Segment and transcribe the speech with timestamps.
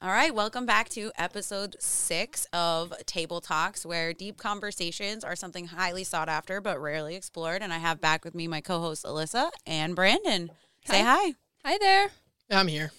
[0.00, 5.66] All right, welcome back to episode six of Table Talks, where deep conversations are something
[5.66, 7.62] highly sought after but rarely explored.
[7.62, 10.50] And I have back with me my co host Alyssa and Branden.
[10.84, 11.34] Say hi.
[11.64, 12.10] Hi there.
[12.48, 12.92] I'm here.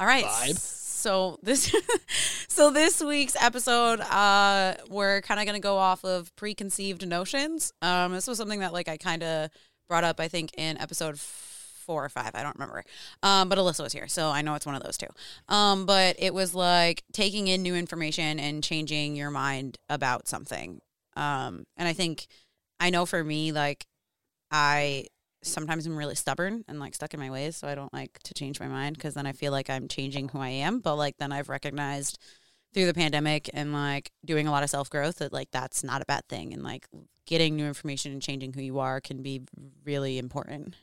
[0.00, 0.24] All right.
[0.24, 0.56] Vibe.
[0.56, 1.70] So this
[2.48, 7.74] so this week's episode, uh, we're kind of gonna go off of preconceived notions.
[7.82, 9.50] Um, this was something that like I kind of
[9.88, 11.20] brought up, I think, in episode
[11.86, 12.32] four or five.
[12.34, 12.84] I don't remember.
[13.22, 15.06] Um, but Alyssa was here, so I know it's one of those two.
[15.48, 20.80] Um, but it was like taking in new information and changing your mind about something.
[21.16, 22.26] Um, and I think
[22.78, 23.86] I know for me, like
[24.50, 25.06] I
[25.42, 28.34] sometimes I'm really stubborn and like stuck in my ways, so I don't like to
[28.34, 30.80] change my mind because then I feel like I'm changing who I am.
[30.80, 32.18] But like then I've recognized
[32.74, 36.02] through the pandemic and like doing a lot of self growth that like that's not
[36.02, 36.86] a bad thing, and like
[37.26, 39.42] getting new information and changing who you are can be
[39.84, 40.74] really important.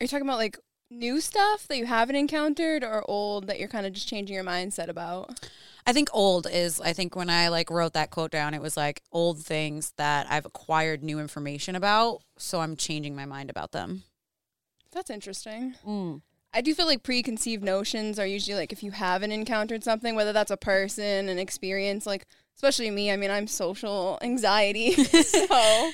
[0.00, 0.58] Are you talking about like
[0.90, 4.44] new stuff that you haven't encountered or old that you're kind of just changing your
[4.44, 5.40] mindset about?
[5.86, 8.76] I think old is I think when I like wrote that quote down, it was
[8.76, 13.72] like old things that I've acquired new information about, so I'm changing my mind about
[13.72, 14.04] them.
[14.92, 15.74] That's interesting.
[15.86, 16.22] Mm.
[16.54, 20.32] I do feel like preconceived notions are usually like if you haven't encountered something, whether
[20.32, 23.10] that's a person, an experience, like especially me.
[23.10, 24.92] I mean, I'm social anxiety.
[25.22, 25.90] so,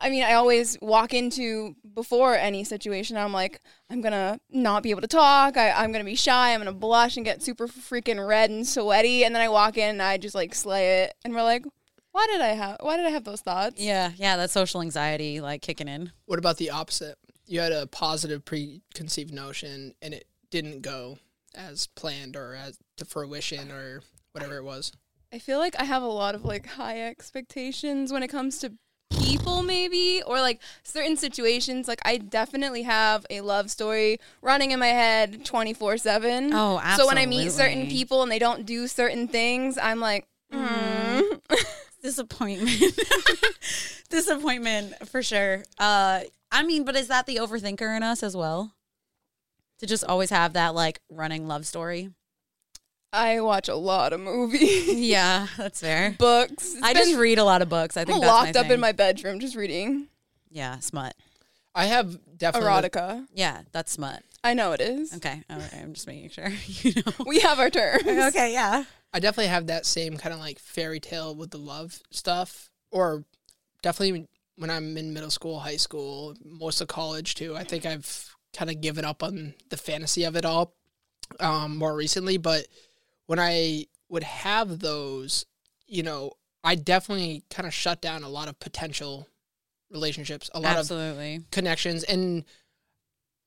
[0.00, 4.90] I mean, I always walk into before any situation, I'm like, I'm gonna not be
[4.90, 5.56] able to talk.
[5.56, 6.54] I, I'm gonna be shy.
[6.54, 9.24] I'm gonna blush and get super freaking red and sweaty.
[9.24, 11.14] And then I walk in and I just like slay it.
[11.24, 11.64] And we're like,
[12.12, 12.78] why did I have?
[12.80, 13.80] Why did I have those thoughts?
[13.80, 16.12] Yeah, yeah, that social anxiety like kicking in.
[16.24, 17.18] What about the opposite?
[17.46, 21.18] You had a positive preconceived notion and it didn't go
[21.54, 24.92] as planned or as to fruition or whatever it was.
[25.32, 28.72] I feel like I have a lot of like high expectations when it comes to
[29.10, 31.88] people maybe or like certain situations.
[31.88, 36.50] Like I definitely have a love story running in my head 24/7.
[36.52, 40.26] Oh, So when I meet certain people and they don't do certain things, I'm like
[40.52, 41.40] mm.
[42.02, 42.80] disappointment.
[44.10, 45.64] Disappointment for sure.
[45.78, 46.20] Uh
[46.52, 48.74] i mean but is that the overthinker in us as well?
[49.78, 52.10] To just always have that like running love story
[53.12, 56.74] I watch a lot of movies, yeah that's fair books.
[56.74, 58.60] It's i been- just read a lot of books i I'm think that's locked my
[58.60, 60.06] up in my bedroom just reading
[60.50, 61.14] yeah smut
[61.74, 63.26] I have definitely erotica.
[63.34, 65.14] yeah that's smut I know it is.
[65.16, 68.04] okay all right i'm just making sure you know We have our terms.
[68.06, 71.98] okay yeah I definitely have that same kind of like fairy tale with the love
[72.12, 73.24] stuff or
[73.82, 77.56] definitely when I'm in middle school, high school, most of college too.
[77.56, 80.74] I think I've kind of given up on the fantasy of it all
[81.40, 82.66] um, more recently, but
[83.30, 85.46] when I would have those,
[85.86, 86.32] you know,
[86.64, 89.28] I definitely kind of shut down a lot of potential
[89.88, 90.86] relationships, a lot of
[91.52, 92.44] connections and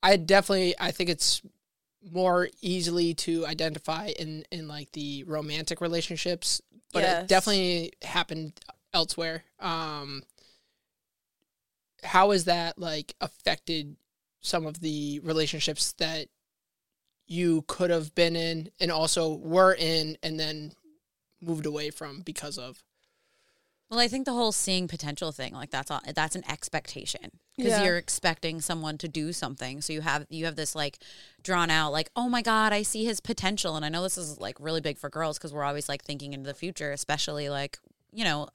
[0.02, 1.42] i definitely i think it's
[2.12, 6.62] more easily to identify in in like the romantic relationships
[6.92, 7.24] but Yes.
[7.24, 8.60] it definitely happened
[8.94, 10.24] elsewhere um
[12.04, 13.96] how has that like affected
[14.42, 16.28] some of the relationships that
[17.34, 20.72] you could have been in and also were in and then
[21.42, 22.84] moved away from because of
[23.90, 27.74] Well, I think the whole seeing potential thing, like that's all, that's an expectation because
[27.74, 27.84] Yeah.
[27.86, 29.82] you're expecting someone to do something.
[29.82, 31.00] So you have you have this like
[31.42, 34.40] drawn out, like oh my god, I see his potential, and I know this is
[34.40, 37.78] like really big for girls because we're always like thinking into the future, especially like
[38.12, 38.48] you know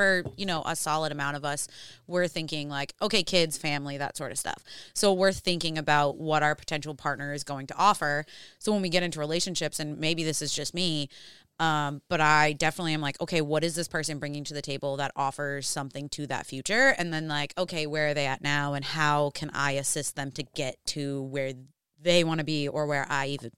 [0.00, 1.68] for you know a solid amount of us
[2.06, 6.42] we're thinking like okay kids family that sort of stuff so we're thinking about what
[6.42, 8.24] our potential partner is going to offer
[8.58, 11.06] so when we get into relationships and maybe this is just me
[11.58, 14.96] um, but I definitely am like, okay, what is this person bringing to the table
[14.96, 16.94] that offers something to that future?
[16.96, 20.30] And then like, okay, where are they at now, and how can I assist them
[20.32, 21.52] to get to where
[22.00, 23.50] they want to be, or where I even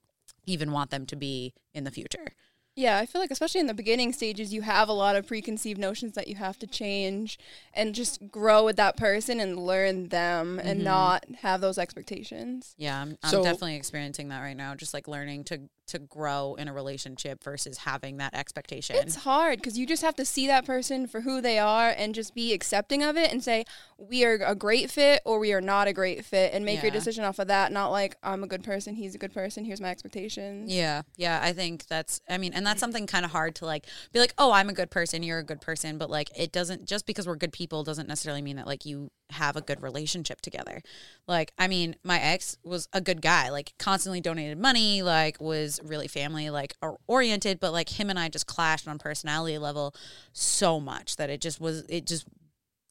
[0.45, 2.33] even want them to be in the future?
[2.75, 5.79] Yeah, I feel like especially in the beginning stages, you have a lot of preconceived
[5.79, 7.37] notions that you have to change
[7.73, 10.83] and just grow with that person and learn them and Mhm.
[10.83, 12.73] not have those expectations.
[12.77, 14.73] Yeah, I'm, I'm So- definitely experiencing that right now.
[14.73, 18.95] Just like learning to to grow in a relationship versus having that expectation.
[18.95, 22.15] It's hard because you just have to see that person for who they are and
[22.15, 23.65] just be accepting of it and say,
[23.97, 26.91] we are a great fit or we are not a great fit and make your
[26.91, 29.81] decision off of that, not like, I'm a good person, he's a good person, here's
[29.81, 30.71] my expectations.
[30.71, 31.39] Yeah, yeah.
[31.41, 32.21] I think that's.
[32.29, 34.73] I mean, and that's something kind of hard to like be like, oh, I'm a
[34.73, 37.83] good person, you're a good person, but like it doesn't just because we're good people
[37.83, 40.81] doesn't necessarily mean that like you have a good relationship together.
[41.27, 45.79] Like, I mean, my ex was a good guy, like constantly donated money, like was
[45.83, 46.75] really family like
[47.07, 49.93] oriented, but like him and I just clashed on personality level
[50.31, 52.25] so much that it just was it just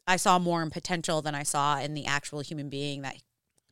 [0.07, 3.17] I saw more in potential than I saw in the actual human being that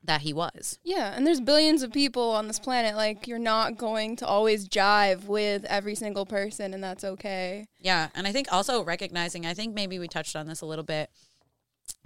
[0.02, 0.78] that he was.
[0.82, 2.96] Yeah, and there's billions of people on this planet.
[2.96, 7.66] Like, you're not going to always jive with every single person, and that's okay.
[7.78, 10.84] Yeah, and I think also recognizing, I think maybe we touched on this a little
[10.84, 11.10] bit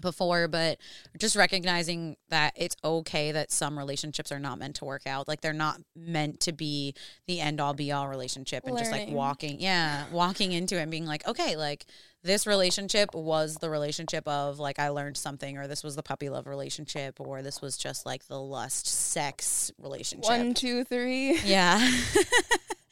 [0.01, 0.79] before, but
[1.19, 5.29] just recognizing that it's okay that some relationships are not meant to work out.
[5.29, 6.95] Like they're not meant to be
[7.27, 10.91] the end all be all relationship and just like walking, yeah, walking into it and
[10.91, 11.87] being like, okay, like
[12.23, 16.31] this relationship was the relationship of like I learned something or this was the puppy
[16.31, 20.31] love relationship or this was just like the lust sex relationship.
[20.31, 21.39] One, two, three.
[21.41, 21.87] Yeah.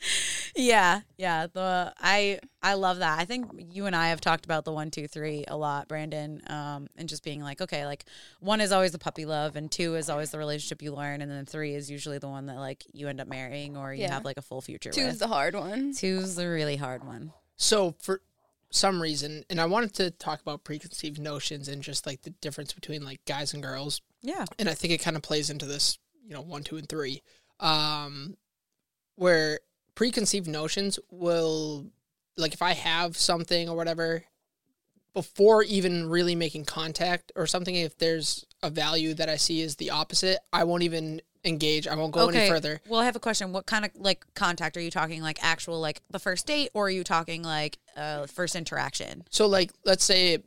[0.54, 1.00] yeah.
[1.16, 1.46] Yeah.
[1.52, 3.18] The I I love that.
[3.18, 6.48] I think you and I have talked about the one, two, three a lot, Branden.
[6.50, 8.04] Um, and just being like, okay, like
[8.40, 11.30] one is always the puppy love and two is always the relationship you learn, and
[11.30, 14.12] then three is usually the one that like you end up marrying or you Yeah.
[14.14, 15.18] have like a full future with Two's with.
[15.20, 15.94] the hard one.
[15.94, 17.32] Two's the really hard one.
[17.56, 18.20] So for
[18.70, 22.72] some reason, and I wanted to talk about preconceived notions and just like the difference
[22.72, 24.44] between like guys and girls, Yeah.
[24.58, 27.22] and I think it kind of plays into this, you know, one, two, and three,
[27.60, 28.36] um,
[29.16, 29.60] where
[29.94, 31.86] preconceived notions will,
[32.36, 34.24] like, if I have something or whatever,
[35.14, 39.76] before even really making contact or something, if there's a value that I see is
[39.76, 41.86] the opposite, I won't even engage.
[41.88, 42.80] I won't go any further.
[42.88, 43.52] Well, I have a question.
[43.52, 45.22] What kind of like contact are you talking?
[45.22, 49.24] Like actual like the first date, or are you talking like uh first interaction?
[49.30, 50.38] So like let's say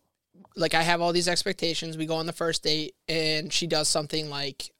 [0.55, 3.89] like I have all these expectations, we go on the first date and she does
[3.89, 4.71] something like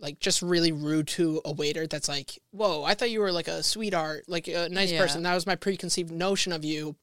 [0.00, 3.48] like just really rude to a waiter that's like, "Whoa, I thought you were like
[3.48, 5.00] a sweetheart, like a nice Yeah.
[5.00, 5.22] person.
[5.22, 6.96] That was my preconceived notion of you."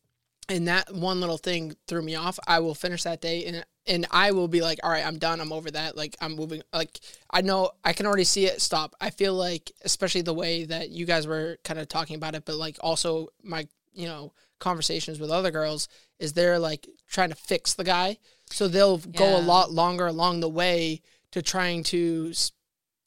[0.48, 2.38] And that one little thing threw me off.
[2.46, 5.40] I will finish that day and and I will be like, "All right, I'm done.
[5.42, 5.96] I'm over that.
[5.98, 7.00] Like I'm moving like
[7.30, 8.96] I know I can already see it stop.
[9.02, 12.46] I feel like especially the way that you guys were kind of talking about it,
[12.46, 15.88] but like also my, you know, conversations with other girls
[16.20, 18.18] is they're like trying to fix the guy.
[18.50, 21.02] So they'll go a lot longer along the way
[21.32, 22.34] to trying to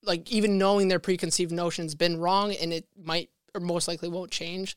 [0.03, 4.31] like even knowing their preconceived notions been wrong and it might or most likely won't
[4.31, 4.77] change.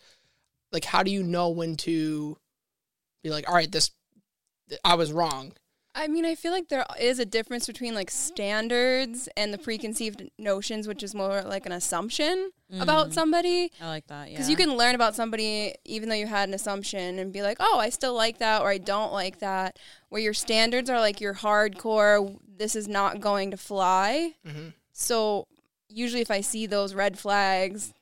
[0.71, 2.37] Like how do you know when to
[3.23, 3.91] be like, "All right, this
[4.83, 5.53] I was wrong."
[5.93, 10.29] I mean, I feel like there is a difference between like standards and the preconceived
[10.39, 13.69] notions, which is more like an assumption about somebody.
[13.81, 14.29] I like that.
[14.29, 14.35] Yeah.
[14.37, 17.57] Because you can learn about somebody even though you had an assumption and be like,
[17.59, 19.77] oh, I still like that or I don't like that.
[20.07, 24.35] Where your standards are like your hardcore, this is not going to fly.
[24.47, 24.71] Mhm.
[25.01, 25.47] So
[25.89, 27.93] usually if I see those red flags,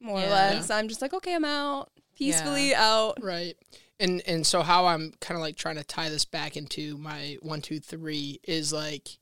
[0.00, 1.90] more or less, I'm just like, okay, I'm out.
[2.16, 3.18] Peacefully out.
[3.22, 3.56] Right.
[4.00, 7.36] And and so how I'm kind of like trying to tie this back into my
[7.42, 9.18] one, two, three is like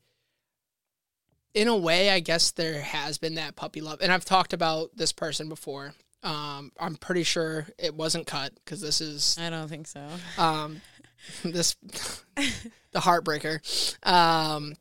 [1.54, 4.00] in a way, I guess there has been that puppy love.
[4.02, 5.94] And I've talked about this person before.
[6.22, 10.06] Um, I'm pretty sure it wasn't cut because this is I don't think so.
[10.38, 10.82] um,
[11.44, 11.76] this
[12.36, 13.60] the heartbreaker.
[14.06, 14.74] Um,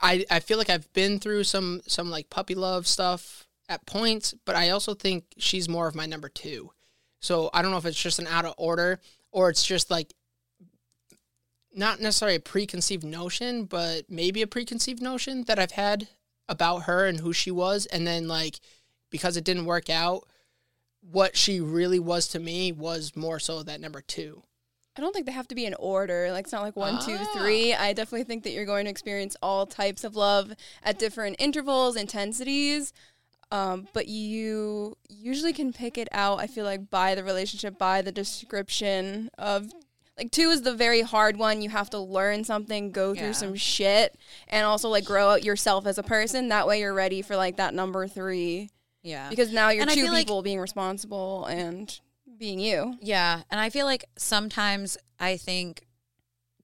[0.00, 4.34] I I feel like I've been through some some like puppy love stuff at points,
[4.44, 6.72] but I also think she's more of my number two.
[7.20, 9.00] So I don't know if it's just an out of order
[9.32, 10.14] or it's just like
[11.74, 16.08] not necessarily a preconceived notion, but maybe a preconceived notion that I've had
[16.48, 18.60] about her and who she was, and then like
[19.10, 20.26] because it didn't work out,
[21.00, 24.42] what she really was to me was more so that number two.
[24.96, 26.32] I don't think they have to be in order.
[26.32, 27.30] Like it's not like one, two, Ah.
[27.36, 27.74] three.
[27.74, 30.52] I definitely think that you're going to experience all types of love
[30.82, 32.92] at different intervals, intensities.
[33.52, 36.40] Um, but you usually can pick it out.
[36.40, 39.70] I feel like by the relationship, by the description of
[40.18, 41.60] like two is the very hard one.
[41.60, 43.32] You have to learn something, go through Yeah.
[43.32, 44.16] some shit,
[44.48, 46.48] and also like grow out yourself as a person.
[46.48, 48.70] That way, you're ready for like that number three
[49.02, 49.28] Yeah.
[49.28, 52.00] because now you're And two feel like- people being responsible and
[52.38, 52.96] being you.
[53.00, 55.86] Yeah, and I feel like sometimes I think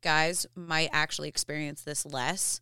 [0.02, 2.61] guys might actually experience this less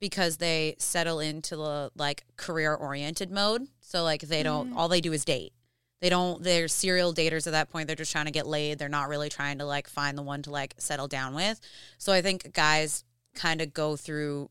[0.00, 3.66] because they settle into the like career oriented mode.
[3.80, 4.78] So like they don't mm-hmm.
[4.78, 5.52] all they do is date.
[6.00, 7.86] They don't they're serial daters at that point.
[7.86, 8.78] They're just trying to get laid.
[8.78, 11.60] They're not really trying to like find the one to like settle down with.
[11.98, 14.50] So I think guys kind of go through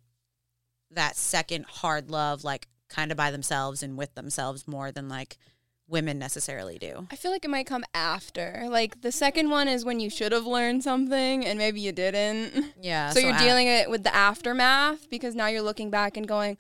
[0.92, 5.38] that second hard love like kind of by themselves and with themselves more than like
[5.88, 7.08] women necessarily do.
[7.12, 8.66] I feel like it might come after.
[8.70, 12.74] Like the second one is when you should have learned something and maybe you didn't.
[12.82, 13.10] Yeah.
[13.12, 16.58] so, you're a- dealing it with the aftermath because now you're looking back and going,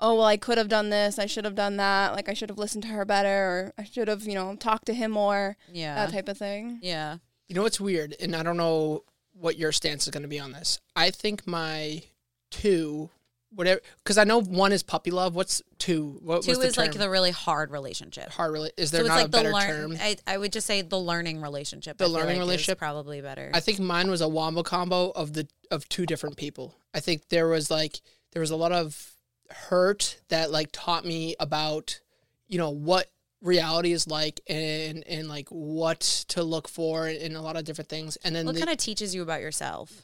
[0.00, 1.18] "Oh, well, I could have done this.
[1.18, 2.14] I should have done that.
[2.14, 4.86] Like I should have listened to her better or I should have, you know, talked
[4.86, 5.94] to him more." Yeah.
[5.94, 6.78] That type of thing.
[6.82, 7.18] Yeah.
[7.48, 10.38] You know what's weird, and I don't know what your stance is going to be
[10.40, 10.80] on this.
[10.94, 12.02] I think my
[12.50, 13.10] two,
[13.54, 15.34] whatever, because I know one is puppy love.
[15.34, 16.18] What's two?
[16.22, 18.30] What Two is like the really hard relationship.
[18.30, 18.52] hard.
[18.54, 19.90] Rela- is there so not like a better the learn.
[19.90, 19.96] term?
[20.00, 21.98] I, I would just say the learning relationship.
[21.98, 22.78] The I learning like relationship?
[22.78, 23.50] probably better.
[23.54, 26.74] I think mine was a wombo combo of the of two different people.
[26.94, 28.00] I think there was like
[28.32, 29.12] there was a lot of
[29.50, 32.00] hurt that like taught me about
[32.48, 37.40] you know what reality is like and and like what to look for in a
[37.40, 40.02] lot of different things and then What the- kind of teaches you about yourself?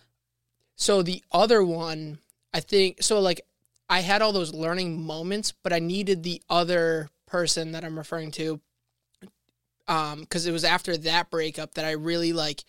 [0.77, 2.19] so the other one
[2.55, 3.43] i think so like
[3.91, 8.31] i had all those learning moments but i needed the other person that i'm referring
[8.31, 8.59] to
[9.89, 12.65] um because it was after that breakup that i really like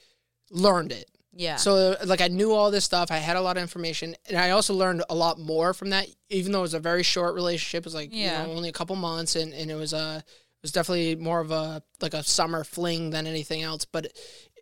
[0.52, 1.56] learned it Yeah.
[1.56, 3.10] so like I knew all this stuff.
[3.12, 6.08] I had a lot of information, and I also learned a lot more from that.
[6.30, 8.44] Even though it was a very short relationship, it was like Yeah.
[8.44, 11.42] you know only a couple months, and, and it was a it was definitely more
[11.42, 13.84] of a like a summer fling than anything else.
[13.86, 14.12] But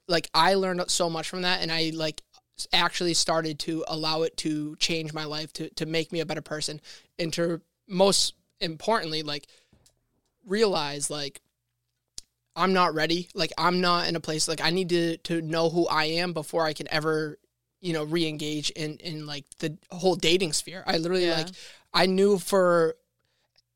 [0.07, 2.21] like I learned so much from that, and I like
[2.71, 6.41] actually started to allow it to change my life to to make me a better
[6.41, 6.79] person,
[7.19, 9.47] and to most importantly like
[10.45, 11.41] realize like
[12.55, 13.29] I'm not ready.
[13.33, 16.33] Like I'm not in a place like I need to to know who I am
[16.33, 17.39] before I can ever,
[17.81, 20.83] you know, re-engage in in like the whole dating sphere.
[20.85, 21.37] I literally Yeah.
[21.37, 21.47] like
[21.93, 22.95] I knew for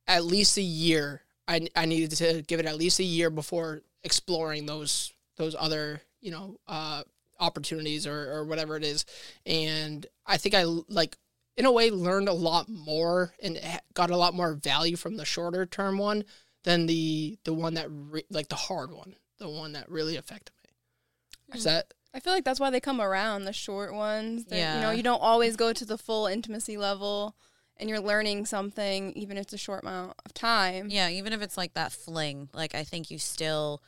[0.07, 3.81] at least a year I I needed to give it at least a year before
[4.03, 7.03] exploring those those other, you know, uh
[7.39, 9.05] opportunities or or whatever it is.
[9.45, 11.17] And I think I like
[11.55, 13.59] in a way learned a lot more and
[13.93, 16.23] got a lot more value from the shorter term one
[16.63, 20.53] than the the one that re- like the hard one, the one that really affected
[20.63, 20.71] me.
[21.51, 21.57] Hmm.
[21.57, 24.45] Is that I feel like that's why they come around the short ones.
[24.45, 27.35] That, You know, you don't always go to the full intimacy level,
[27.77, 30.87] and you're learning something, even if it's a short amount of time.
[30.89, 33.81] Yeah, even if it's like that fling, like I think you still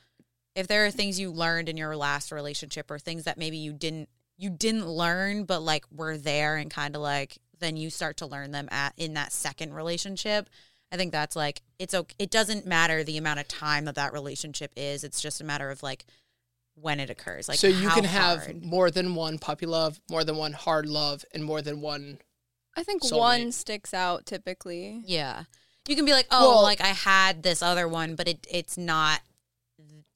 [0.59, 3.71] if there are things you learned in your last relationship or things that maybe you
[3.71, 8.17] didn't you didn't learn but like were there and kind of like then you start
[8.17, 10.49] to learn them at in that second relationship.
[10.91, 12.15] I think that's like it's okay.
[12.19, 15.03] It doesn't matter the amount of time that that relationship is.
[15.03, 16.05] It's just a matter of like
[16.75, 17.47] when it occurs.
[17.47, 18.65] Like so you how can have hard.
[18.65, 22.19] more than one puppy love, more than one hard love, and more than one.
[22.75, 23.17] I think Soulmate.
[23.17, 25.01] one sticks out typically.
[25.05, 25.43] Yeah.
[25.87, 28.77] You can be like, oh, Well- like I had this other one, but it it's
[28.77, 29.21] not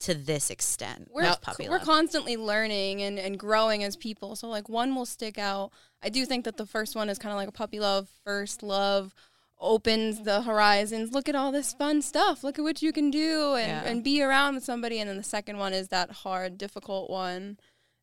[0.03, 1.09] to this extent.
[1.13, 4.35] We're, with puppy we're constantly learning and, and growing as people.
[4.35, 5.71] So, like, one will stick out.
[6.01, 8.63] I do think that the first one is kind of like a puppy love, first
[8.63, 9.13] love,
[9.59, 11.13] opens the horizons.
[11.13, 12.43] Look at all this fun stuff.
[12.43, 13.83] Look at what you can do and, Yeah.
[13.91, 14.99] and be around with somebody.
[14.99, 17.57] And then the second one is that hard, difficult one.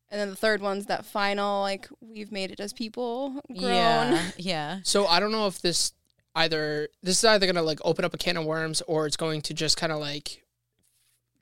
[0.09, 3.61] And then the third one's that final, like, we've made it as people grown.
[3.61, 4.31] Yeah.
[4.37, 4.79] Yeah.
[4.83, 5.93] So I don't know if this
[6.33, 9.41] either this is either gonna like open up a can of worms or it's going
[9.41, 10.43] to just kind of like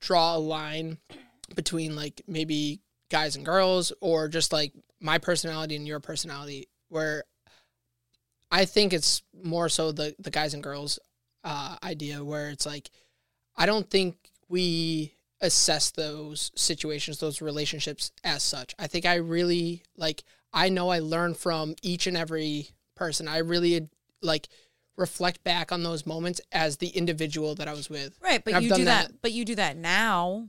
[0.00, 0.98] draw a line
[1.54, 2.80] between like maybe
[3.10, 7.24] guys and girls or just like my personality and your personality where
[8.50, 10.98] I think it's more so the the guys and girls
[11.44, 12.90] uh, idea where it's like
[13.56, 14.16] I don't think
[14.48, 18.74] we assess those situations, those relationships as such.
[18.78, 23.28] I think I really like I know I learn from each and every person.
[23.28, 23.88] I really
[24.22, 24.48] like
[25.00, 28.16] reflect back on those moments as the individual that I was with.
[28.20, 29.08] Right, but I've you do that.
[29.08, 29.22] that.
[29.22, 30.48] But you do that now.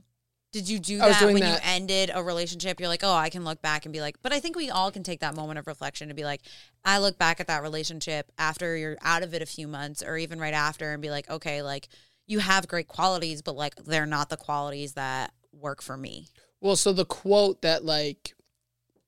[0.52, 2.78] Did you do that when that- you ended a relationship?
[2.78, 4.90] You're like, oh, I can look back and be like, but I think we all
[4.90, 6.42] can take that moment of reflection to be like,
[6.84, 10.18] I look back at that relationship after you're out of it a few months or
[10.18, 11.88] even right after and be like, okay, like
[12.26, 16.28] you have great qualities, but like they're not the qualities that work for me.
[16.60, 18.34] Well, so the quote that like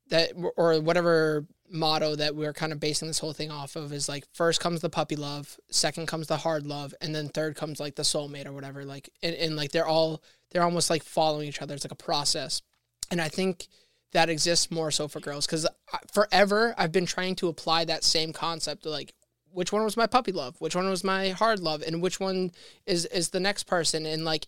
[0.09, 4.09] that or whatever motto that we're kind of basing this whole thing off of is
[4.09, 7.81] like first comes the puppy love, second comes the hard love, and then third comes
[7.81, 8.85] like the soulmate or whatever.
[8.85, 11.75] Like and, and like they're all they're almost like following each other.
[11.75, 12.63] It's like a process,
[13.11, 13.67] and I think
[14.13, 15.67] that exists more so for girls because
[16.13, 19.13] forever I've been trying to apply that same concept to like
[19.51, 22.53] which one was my puppy love, which one was my hard love, and which one
[22.87, 24.47] is is the next person, and like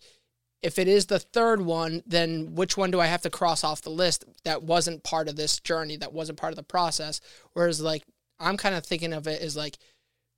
[0.61, 3.81] if it is the third one, then which one do I have to cross off
[3.81, 7.21] the list that wasn't part of this journey, that wasn't part of the process?
[7.53, 8.03] Whereas, like,
[8.39, 9.77] I'm kind of thinking of it as like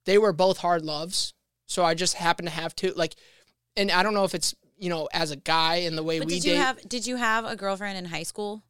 [0.06, 1.34] they were both hard loves.
[1.68, 2.94] So I just happen to have two.
[2.96, 3.16] Like,
[3.78, 6.28] and I don't know if it's, you know, as a guy in the way But
[6.28, 6.52] we did date.
[6.52, 8.64] you have did you have a girlfriend in high school?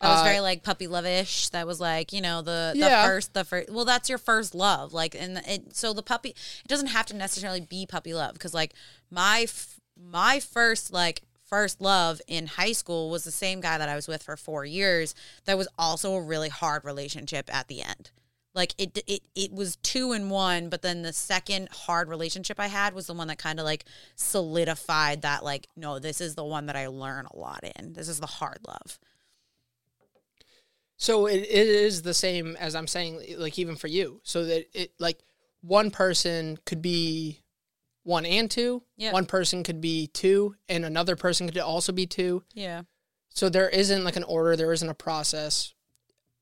[0.00, 1.50] That was Uh, very like puppy love-ish.
[1.50, 3.06] That was like you know the the Yeah.
[3.06, 3.70] first the first.
[3.70, 4.92] Well, that's your first love.
[4.92, 6.30] Like and it so the puppy.
[6.30, 8.74] It doesn't have to necessarily be puppy love because like
[9.10, 13.88] my f- my first like first love in high school was the same guy that
[13.88, 15.14] I was with for four years.
[15.44, 18.10] That was also a really hard relationship at the end.
[18.54, 22.68] Like it it it was two and one, but then the second hard relationship I
[22.68, 23.84] had was the one that kind of like
[24.14, 27.94] solidified that like no, this is the one that I learn a lot in.
[27.94, 28.98] This is the hard love.
[30.96, 34.20] So it, it is the same as I'm saying, like even for you.
[34.22, 35.18] So that it like
[35.60, 37.40] one person could be
[38.04, 38.82] one and two.
[38.96, 39.12] Yeah.
[39.12, 42.44] One person could be two, and another person could also be two.
[42.54, 42.82] Yeah.
[43.30, 45.74] So there isn't like an order, there isn't a process.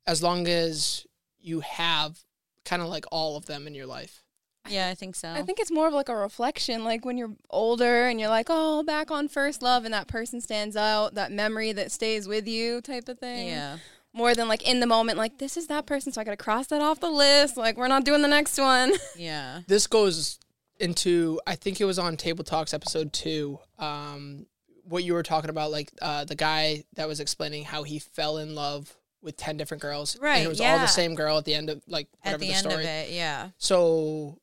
[0.06, 1.06] As long as
[1.40, 2.18] you have
[2.64, 4.22] kind of like all of them in your life.
[4.68, 5.28] Yeah, I think so.
[5.28, 8.46] I think it's more of like a reflection, like when you're older and you're like,
[8.48, 12.46] oh, back on first love, and that person stands out, that memory that stays with
[12.46, 13.48] you, type of thing.
[13.48, 13.78] yeah.
[14.14, 16.66] More than like in the moment, like this is that person, so I gotta cross
[16.68, 17.56] that off the list.
[17.56, 18.92] Like we're not doing the next one.
[19.16, 19.62] Yeah.
[19.66, 20.38] this goes
[20.82, 23.58] into I think it was on Table Talks episode two.
[23.78, 24.46] Um,
[24.84, 28.38] what you were talking about, like uh, the guy that was explaining how he fell
[28.38, 31.44] in love with ten different girls, Right, And it was all the same girl at
[31.44, 32.74] the end of like whatever At the, the, end story.
[32.74, 33.50] of it, yeah.
[33.58, 34.38] So,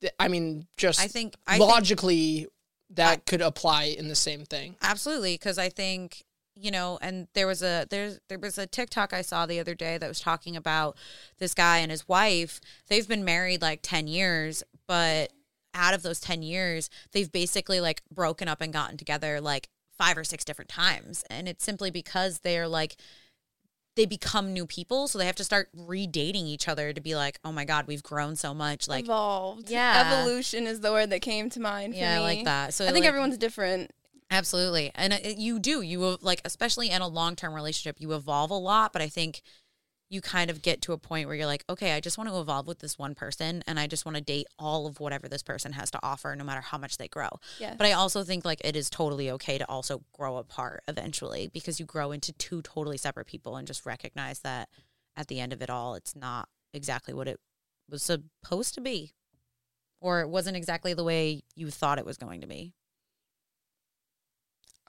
[0.00, 2.46] th- I mean, just I think I think logically
[2.90, 4.76] that could apply in the same thing.
[4.80, 6.24] Absolutely, because I think
[6.56, 9.74] you know, and there was a there's there was a TikTok I saw the other
[9.74, 10.96] day that was talking about
[11.38, 12.60] this guy and his wife.
[12.88, 15.32] They've been married like ten years, but
[15.74, 20.16] out of those ten years, they've basically like broken up and gotten together like five
[20.18, 22.96] or six different times, and it's simply because they're like
[23.96, 27.38] they become new people, so they have to start redating each other to be like,
[27.44, 29.04] oh my god, we've grown so much, like.
[29.04, 29.70] Evolved.
[29.70, 30.20] Yeah.
[30.20, 31.94] Evolution is the word that came to mind.
[31.94, 32.74] For Yeah, I like that.
[32.74, 33.92] So I think like, everyone's different.
[34.30, 34.90] Absolutely.
[34.94, 35.80] And it, you do.
[35.82, 38.92] You like, especially in a long term relationship, you evolve a lot.
[38.92, 39.42] But I think
[40.10, 42.38] you kind of get to a point where you're like, okay, I just want to
[42.38, 45.42] evolve with this one person and I just want to date all of whatever this
[45.42, 47.28] person has to offer, no matter how much they grow.
[47.58, 47.74] Yeah.
[47.76, 51.80] But I also think like it is totally okay to also grow apart eventually because
[51.80, 54.68] you grow into two totally separate people and just recognize that
[55.16, 57.40] at the end of it all, it's not exactly what it
[57.88, 59.12] was supposed to be.
[60.00, 62.74] Or it wasn't exactly the way you thought it was going to be.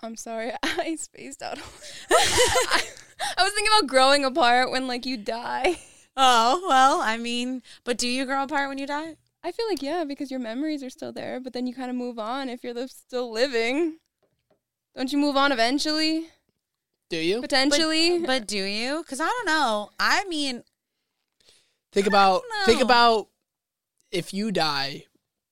[0.03, 1.57] I'm sorry, I spaced out.
[3.19, 5.77] I, I was thinking about growing apart when like you die.
[6.17, 9.17] Oh, well, I mean, but do you grow apart when you die?
[9.43, 11.98] I feel like yeah, because your memories are still there, but then you kind of
[11.98, 13.98] move on if you're li- still living.
[14.95, 16.27] Don't you move on eventually?
[17.10, 18.19] Do you Potentially.
[18.25, 19.03] But do you?
[19.03, 19.89] Because I don't know.
[20.00, 20.63] I mean,
[21.91, 23.27] think about don't think about
[24.10, 25.03] if you die,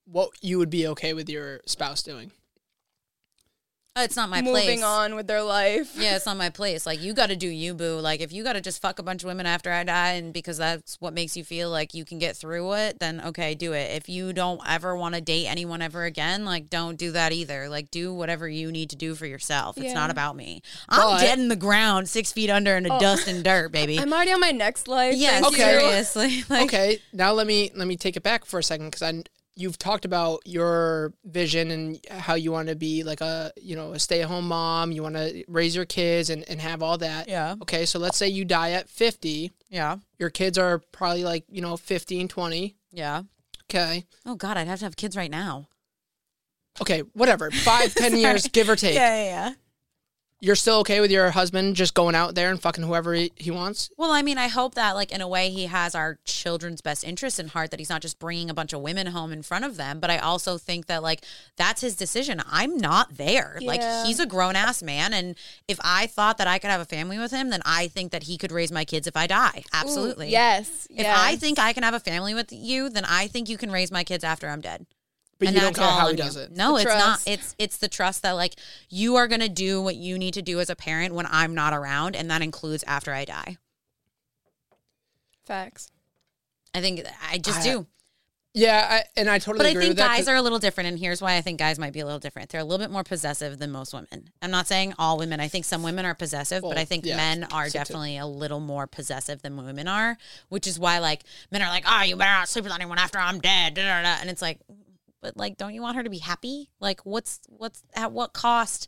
[0.05, 2.31] what you would be okay with your spouse doing?
[3.95, 4.65] Uh, it's not my moving place.
[4.65, 5.91] Moving on with their life.
[5.95, 6.87] Yeah, it's not my place.
[6.87, 7.99] Like you got to do you, boo.
[7.99, 10.33] Like if you got to just fuck a bunch of women after I die, and
[10.33, 13.73] because that's what makes you feel like you can get through it, then okay, do
[13.73, 13.91] it.
[13.95, 17.69] If you don't ever want to date anyone ever again, like don't do that either.
[17.69, 19.77] Like do whatever you need to do for yourself.
[19.77, 20.63] It's not about me.
[20.89, 22.99] I'm But- dead in the ground, six feet under in the Oh.
[22.99, 23.99] dust and dirt, baby.
[23.99, 25.13] I'm already on my next life.
[25.17, 25.57] yeah, Okay.
[25.57, 26.43] seriously.
[26.49, 29.21] Like, okay, now let me let me take it back for a second because I
[29.55, 33.93] you've talked about your vision and how you want to be like a you know
[33.93, 34.91] a stay at home mom.
[34.91, 37.27] You want to raise your kids and and have all that.
[37.27, 37.55] Yeah.
[37.61, 39.51] Okay, so let's say you die at fifty.
[39.69, 39.97] Yeah.
[40.19, 42.75] Your kids are probably like you know 15, 20.
[42.91, 43.23] Yeah.
[43.69, 44.05] Okay.
[44.25, 45.67] Oh God, I'd have to have kids right now.
[46.81, 47.51] Okay, whatever.
[47.51, 48.95] Five, ten years, give or take.
[48.95, 49.53] yeah, yeah.
[50.43, 53.49] You're still okay with your husband just going out there and fucking whoever he, he
[53.49, 53.89] wants?
[53.95, 57.05] Well, I mean, I hope that, like, in a way, he has our children's best
[57.05, 59.63] interest in heart, that he's not just bringing a bunch of women home in front
[59.63, 60.01] of them.
[60.01, 61.23] But I also think that, like,
[61.55, 62.41] that's his decision.
[62.45, 63.57] I'm not there.
[63.61, 65.13] Like, he's a grown ass man.
[65.13, 65.37] And
[65.69, 68.23] if I thought that I could have a family with him, then I think that
[68.23, 69.63] he could raise my kids if I die.
[69.71, 70.27] Absolutely.
[70.27, 70.89] Ooh, yes.
[70.89, 73.71] If I think I can have a family with you, then I think you can
[73.71, 74.85] raise my kids after I'm dead.
[75.45, 76.23] But and you don't that's care all how on he you.
[76.23, 76.51] does it.
[76.51, 77.23] No, The it's not.
[77.25, 78.55] It's it's the trust that like
[78.89, 81.73] you are gonna do what you need to do as a parent when I'm not
[81.73, 83.57] around, and that includes after I die.
[85.45, 85.91] facts.
[86.73, 87.87] I think I just I- do.
[88.55, 90.09] Yeah, I, and I totally But I think with that.
[90.09, 92.05] 'cause- guys are a little different, and here's why I think guys might be a
[92.05, 92.51] little different.
[92.51, 94.29] They're a little bit more possessive than most women.
[94.43, 95.39] I'm not saying all women.
[95.39, 97.77] I think some women are possessive, but I think yeah, men are so too.
[97.79, 101.83] definitely a little more possessive than women are, which is why like men are like,
[101.87, 104.21] oh, you better not sleep with anyone after I'm dead, da, da, da.
[104.21, 104.59] and it's like,
[105.23, 106.69] but like, don't you want her to be happy?
[106.79, 108.87] Like, what's what's at what cost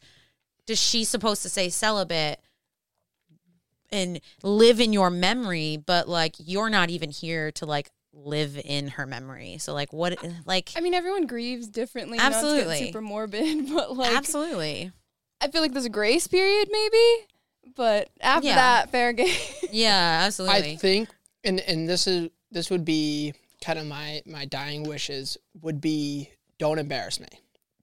[0.67, 2.39] does she supposed to say celibate?
[3.91, 8.87] and live in your memory but like you're not even here to like live in
[8.87, 10.17] her memory so like what
[10.47, 12.17] like I mean, everyone grieves differently.
[12.17, 12.77] Not to get Absolutely.
[12.87, 14.91] super morbid, but like, absolutely
[15.39, 17.27] I feel like there's a grace period, maybe.
[17.75, 18.55] But after Yeah.
[18.55, 19.37] that, fair game.
[19.71, 21.09] yeah absolutely I think,
[21.43, 23.33] and and this is this would be
[23.65, 27.27] kind of my my dying wishes would be don't embarrass me,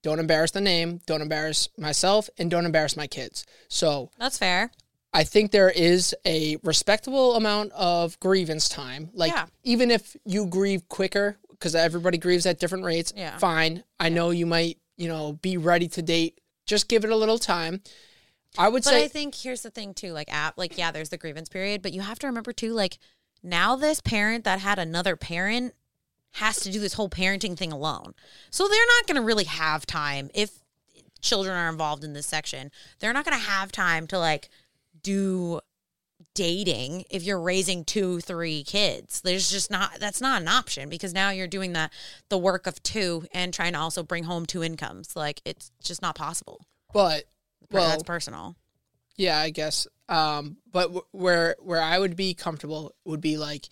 [0.02, 3.44] don't embarrass the name, don't embarrass myself, and don't embarrass my kids.
[3.68, 4.70] So that's fair
[5.14, 9.10] I think there is a respectable amount of grievance time.
[9.12, 9.46] Like Yeah.
[9.62, 13.12] even if you grieve quicker, because everybody grieves at different rates.
[13.14, 13.36] Yeah.
[13.38, 13.84] Fine.
[14.00, 16.40] I know you might you know be ready to date.
[16.66, 17.82] Just give it a little time.
[18.58, 21.08] I would but say i think here's the thing too like app like yeah there's
[21.08, 22.98] the grievance period but you have to remember too like
[23.42, 25.74] now this parent that had another parent
[26.36, 28.14] has to do this whole parenting thing alone
[28.50, 30.58] so they're not going to really have time if
[31.20, 34.48] children are involved in this section they're not going to have time to like
[35.02, 35.60] do
[36.34, 39.20] dating if you're raising two, three kids.
[39.20, 41.92] There's just not that's not an option because now you're doing that
[42.28, 45.14] the work of two and trying to also bring home two incomes.
[45.16, 46.64] Like it's just not possible.
[47.70, 48.56] But well, that's personal.
[49.16, 49.86] Yeah, I guess.
[50.12, 53.68] Um, but w- where where I would be comfortable would be like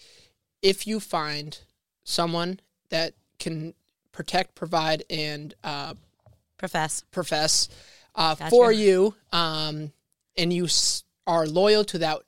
[0.62, 1.59] if you find
[2.05, 3.74] someone that can
[4.12, 5.94] protect, provide, and uh,
[6.57, 7.05] Profess.
[7.11, 7.68] profess
[8.14, 8.50] uh, Gotcha.
[8.50, 9.92] for you, um,
[10.37, 12.18] and you s- are loyal to that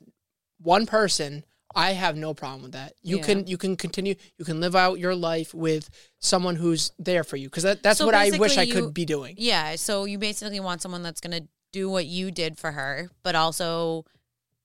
[0.61, 1.43] one person,
[1.75, 2.93] I have no problem with that.
[3.01, 3.23] You Yeah.
[3.23, 4.15] can you can continue.
[4.37, 7.97] You can live out your life with someone who's there for you because that, that's
[7.99, 9.35] So what I wish I you- could be doing.
[9.37, 13.09] Yeah, so you basically want someone that's going to do what you did for her,
[13.23, 14.05] but also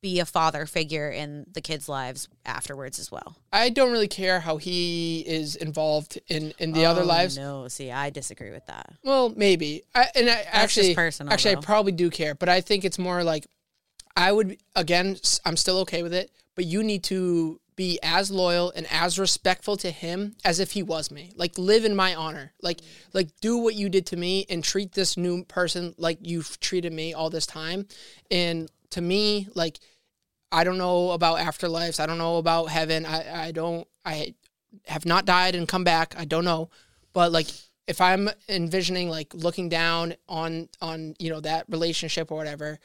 [0.00, 3.36] be a father figure in the kids' lives afterwards as well.
[3.52, 7.36] I don't really care how he is involved in in the other Oh, lives.
[7.36, 8.92] No, see, I disagree with that.
[9.02, 9.82] Well, maybe.
[9.96, 11.60] I, and I actually, just personal, actually, though.
[11.62, 13.48] I probably do care, but I think it's more like
[14.16, 14.58] I would.
[14.76, 19.20] Again, I'm still okay with it, but you need to be as loyal and as
[19.20, 21.30] respectful to him as if he was me.
[21.36, 22.52] Like live in my honor.
[22.60, 22.80] Like
[23.14, 26.92] like do what you did to me and treat this new person like you've treated
[26.92, 27.86] me all this time.
[28.32, 29.78] And to me, like
[30.50, 32.00] I don't know about afterlives.
[32.00, 33.06] I don't know about heaven.
[33.06, 33.86] I I don't.
[34.04, 34.34] I
[34.86, 36.16] have not died and come back.
[36.18, 36.70] I don't know,
[37.12, 37.46] but like
[37.86, 42.80] if I'm envisioning like looking down on on you know that relationship or whatever,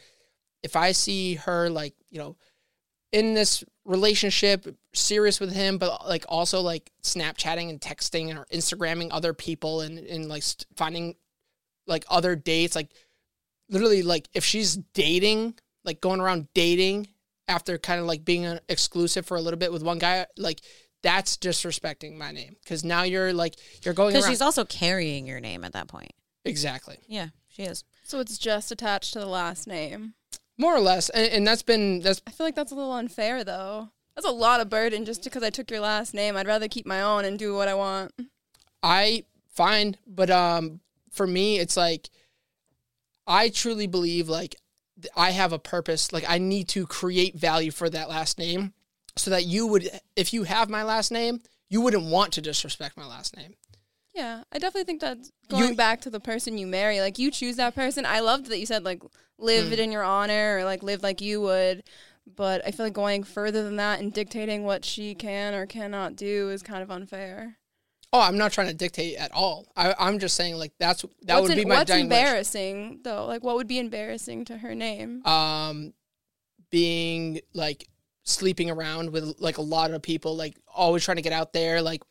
[0.62, 2.36] if I see her like you know
[3.14, 8.46] in this relationship serious with him but like also like snapchatting and texting and or
[8.46, 10.44] instagramming other people and and like
[10.76, 11.16] finding
[11.86, 12.90] like other dates like
[13.70, 15.54] literally like if she's dating
[15.86, 17.08] like going around dating
[17.48, 20.62] after kind of like being uh, exclusive for a little bit with one guy like
[21.04, 25.28] that's disrespecting my name because now you're like you're going Because around she's also carrying
[25.28, 26.14] your name at that point.
[26.46, 27.84] exactly Yeah, she is.
[28.04, 30.14] So it's just attached to the last name.
[30.58, 33.44] More or less and, and that's been that's I feel like that's a little unfair
[33.44, 33.90] though.
[34.16, 36.38] That's a lot of burden just because I took your last name.
[36.38, 38.12] I'd rather keep my own and do what I want.
[38.84, 42.10] I fine, but um, for me, it's like
[43.26, 44.56] I truly believe like
[45.16, 46.12] I have a purpose.
[46.14, 48.74] Like I need to create value for that last name,
[49.16, 51.40] so that you would, if you have my last name,
[51.70, 53.56] you wouldn't want to disrespect my last name.
[54.14, 57.02] Yeah, I definitely think that's going You- back to the person you marry.
[57.02, 58.06] Like you choose that person.
[58.06, 59.02] I loved that you said like
[59.44, 59.72] live Mm.
[59.74, 61.84] it in your honor or like live like you would.
[62.26, 66.16] But I feel like going further than that and dictating what she can or cannot
[66.16, 67.58] do is kind of unfair.
[68.14, 69.66] Oh, I'm not trying to dictate at all.
[69.76, 72.18] I, I'm just saying like that's that what's would be in- my what's dying wish.
[72.18, 73.26] embarrassing though?
[73.26, 75.26] Like what would be embarrassing to her name?
[75.26, 75.94] um
[76.70, 77.88] being like
[78.24, 81.82] sleeping around with like a lot of people like always trying to get out there
[81.82, 82.02] like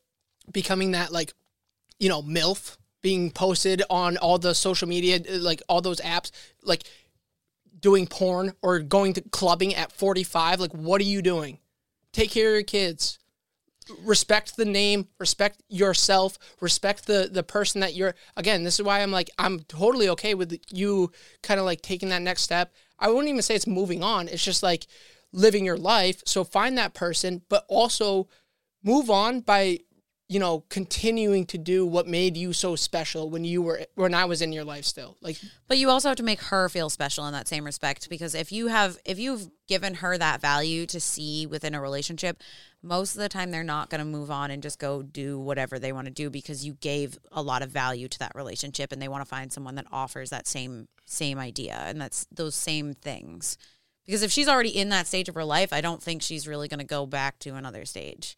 [0.52, 1.32] becoming that like
[1.98, 6.30] you know milf being posted on all the social media like all those apps
[6.62, 6.84] like
[7.82, 11.58] doing porn or going to clubbing at 45 like what are you doing?
[12.12, 13.18] Take care of your kids.
[14.04, 19.02] Respect the name respect yourself respect the the person that you're again this is why
[19.02, 21.10] i'm like i'm totally okay with you
[21.42, 22.72] kind of like taking that next step.
[23.00, 24.86] I wouldn't even say it's moving on it's just like
[25.32, 26.22] living your life.
[26.26, 28.28] So find that person but also
[28.84, 29.80] move on by
[30.32, 34.24] you know continuing to do what made you so special when you were when i
[34.24, 35.38] was in your life still like
[35.72, 38.52] But you also have to make her feel special in that same respect because if
[38.52, 42.42] you have if you've given her that value to see within a relationship,
[42.82, 45.78] most of the time they're not going to move on and just go do whatever
[45.78, 49.00] they want to do because you gave a lot of value to that relationship and
[49.00, 52.92] they want to find someone that offers that same same idea and that's those same
[52.92, 53.56] things.
[54.04, 56.68] Because if she's already in that stage of her life, I don't think she's really
[56.68, 58.36] going to go back to another stage.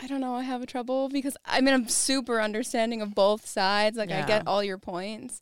[0.00, 0.34] I don't know.
[0.34, 3.96] I have a trouble because I mean I'm super understanding of both sides.
[3.96, 5.40] Like I get all your points,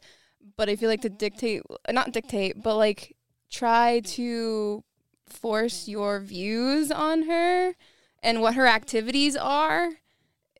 [0.56, 3.16] but I feel like to dictate, not dictate, but like
[3.50, 4.82] try to
[5.26, 7.74] force your views on her
[8.22, 9.90] and what her activities are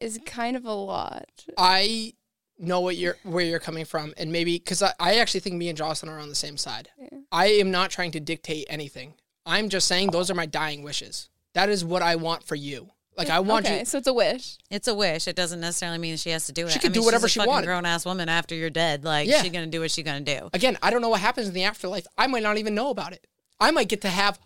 [0.00, 1.44] is kind of a lot.
[1.56, 2.14] I
[2.58, 5.68] know what you're where you're coming from, and maybe because I, I actually think me
[5.68, 6.90] and Jocelyn are on the same side.
[6.98, 7.18] Yeah.
[7.32, 9.14] I am not trying to dictate anything.
[9.44, 11.28] I'm just saying those are my dying wishes.
[11.54, 12.90] That is what I want for you.
[13.16, 13.84] Like I want okay, you.
[13.86, 14.58] so it's a wish.
[14.70, 15.26] It's a wish.
[15.26, 16.72] It doesn't necessarily mean she has to do it.
[16.72, 17.66] She could I mean, do whatever she's she a fucking wanted.
[17.66, 19.04] grown ass woman after you're dead.
[19.04, 19.42] Like Yeah.
[19.42, 20.50] she's gonna do what she's gonna do.
[20.52, 22.06] Again, I don't know what happens in the afterlife.
[22.18, 23.26] I might not even know about it.
[23.58, 24.38] I might get to have,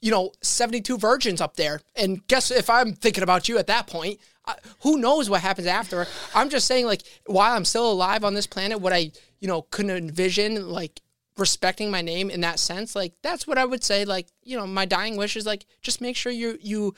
[0.00, 1.80] you know, 72 virgins up there.
[1.96, 5.66] And guess if I'm thinking about you at that point, I, who knows what happens
[5.66, 6.06] after?
[6.34, 9.62] I'm just saying, like, while I'm still alive on this planet, what I, you know,
[9.62, 11.00] couldn't envision, like,
[11.38, 14.04] respecting my name in that sense, like, that's what I would say.
[14.04, 16.94] Like, you know, my dying wish is like, just make sure you, you,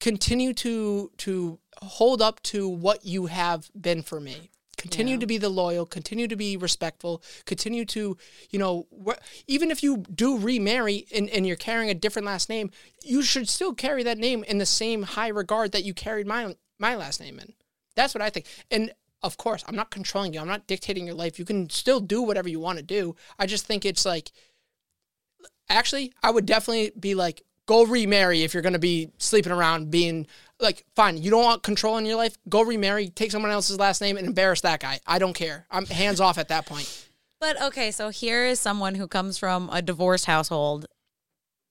[0.00, 5.20] continue to to hold up to what you have been for me Continue Yeah.
[5.20, 8.16] to be the loyal, continue to be respectful, continue to,
[8.48, 12.48] you know, wh- even if you do remarry and, and you're carrying a different last
[12.48, 12.70] name,
[13.02, 16.54] you should still carry that name in the same high regard that you carried my
[16.78, 17.54] my last name in.
[17.96, 18.46] That's what I think.
[18.70, 20.38] And of course, I'm not controlling you.
[20.40, 21.40] I'm not dictating your life.
[21.40, 23.16] You can still do whatever you want to do.
[23.36, 24.30] I just think it's like
[25.68, 29.90] actually, I would definitely be like, go remarry if you're going to be sleeping around
[29.90, 30.26] being
[30.58, 34.00] like, fine, you don't want control in your life, go remarry, take someone else's last
[34.00, 34.98] name and embarrass that guy.
[35.06, 35.66] I don't care.
[35.70, 37.04] I'm hands off at that point.
[37.40, 40.86] But okay, so here is someone who comes from a divorced household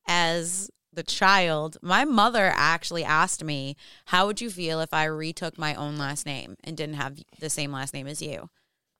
[0.08, 1.76] as the child.
[1.82, 6.26] My mother actually asked me, How would you feel if I retook my own last
[6.26, 8.50] name and didn't have the same last name as you?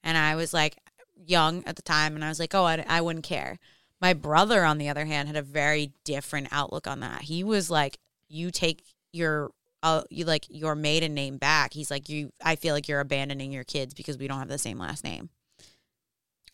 [0.04, 0.76] And I was like,
[1.16, 3.60] young at the time, and I was like, Oh, I, I wouldn't care.
[4.00, 7.24] My brother, on the other hand, had a very different outlook on that.
[7.24, 7.98] He was like,
[8.30, 9.52] You take your
[9.84, 11.74] uh, you like your maiden name back.
[11.74, 12.32] He's like, you.
[12.44, 15.30] I feel like you're abandoning your kids because we don't have the same last name.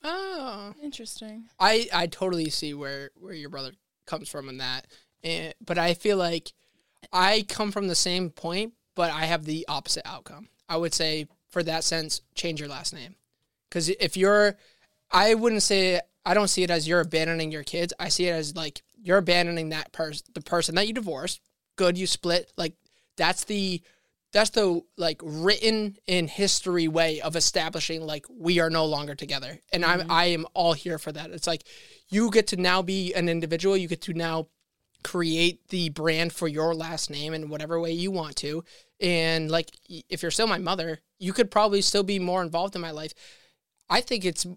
[0.03, 1.45] Oh, Interesting.
[1.59, 3.71] I I totally see where where your brother
[4.05, 4.85] comes from in that,
[5.23, 6.51] and, but I feel like
[7.11, 10.49] I come from the same point, but I have the opposite outcome.
[10.67, 13.15] I would say for that sense, change your last name,
[13.69, 14.57] because if you're,
[15.11, 17.93] I wouldn't say I don't see it as you're abandoning your kids.
[17.99, 21.41] I see it as like you're abandoning that person, the person that you divorced.
[21.75, 22.51] Good, you split.
[22.57, 22.75] Like
[23.17, 23.81] that's the
[24.33, 29.59] that's the like written in history way of establishing like we are no longer together
[29.71, 30.11] and i'm mm-hmm.
[30.11, 31.63] i am all here for that it's like
[32.09, 34.47] you get to now be an individual you get to now
[35.03, 38.63] create the brand for your last name in whatever way you want to
[38.99, 42.81] and like if you're still my mother you could probably still be more involved in
[42.81, 43.13] my life
[43.89, 44.47] i think it's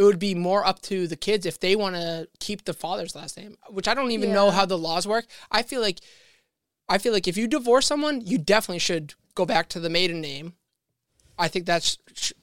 [0.00, 3.14] it would be more up to the kids if they want to keep the father's
[3.14, 5.98] last name which i don't even know how the laws work i feel like
[6.92, 10.20] I feel like if you divorce someone, you definitely should go back to the maiden
[10.20, 10.54] name.
[11.38, 11.98] I think that's.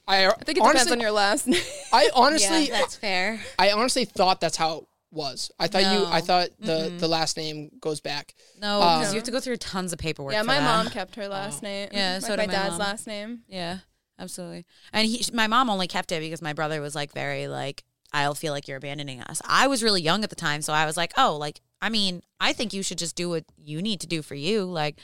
[0.08, 1.62] I, I think it depends on your last name.
[1.92, 3.40] I honestly, that's fair.
[3.58, 5.50] I honestly thought that's how it was.
[5.58, 6.06] I thought you.
[6.06, 8.34] I thought the the last name goes back.
[8.58, 10.32] No, Um, because you have to go through tons of paperwork.
[10.32, 10.64] yeah, for my that.
[10.84, 11.90] mom kept her last name.
[11.92, 12.78] Yeah, like so my did my dad's mom.
[12.78, 13.42] last name.
[13.48, 13.78] Yeah,
[14.18, 14.66] absolutely.
[14.92, 18.34] And he, my mom only kept it because my brother was like very like, I'll
[18.34, 19.42] feel like you're abandoning us.
[19.46, 22.22] I was really young at the time, so I was like, oh, like I mean,
[22.40, 24.64] I think you should just do what you need to do for you.
[24.64, 24.96] Like,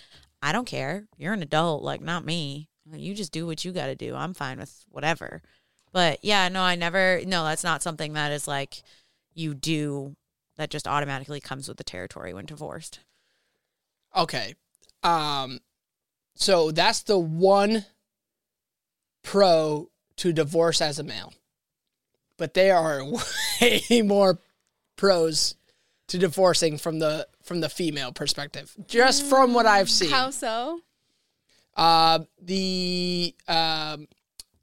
[0.42, 1.06] I don't care.
[1.16, 2.68] You're an adult, like not me.
[2.92, 4.14] You just do what you got to do.
[4.14, 5.42] I'm fine with whatever.
[5.92, 7.20] But yeah, no, I never.
[7.24, 8.82] No, that's not something that is like
[9.32, 10.16] you do.
[10.56, 13.00] That just automatically comes with the territory when divorced.
[14.16, 14.54] Okay.
[15.02, 15.60] Um.
[16.36, 17.86] So that's the one
[19.24, 21.32] pro to divorce as a male,
[22.38, 23.02] but they are
[23.60, 24.38] way more
[24.96, 25.56] pros
[26.06, 28.72] to divorcing from the from the female perspective.
[28.86, 30.10] Just from what I've seen.
[30.10, 30.80] How so?
[31.76, 34.06] Uh, the um,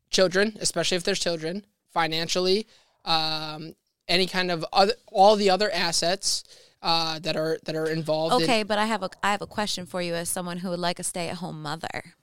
[0.10, 2.68] children, especially if there's children, financially,
[3.04, 3.76] um,
[4.08, 6.44] any kind of other, all the other assets
[6.82, 8.36] uh, that are that are involved.
[8.36, 10.70] in- Okay, but I have a I have a question for you as someone who
[10.70, 12.16] would like a stay at home mother.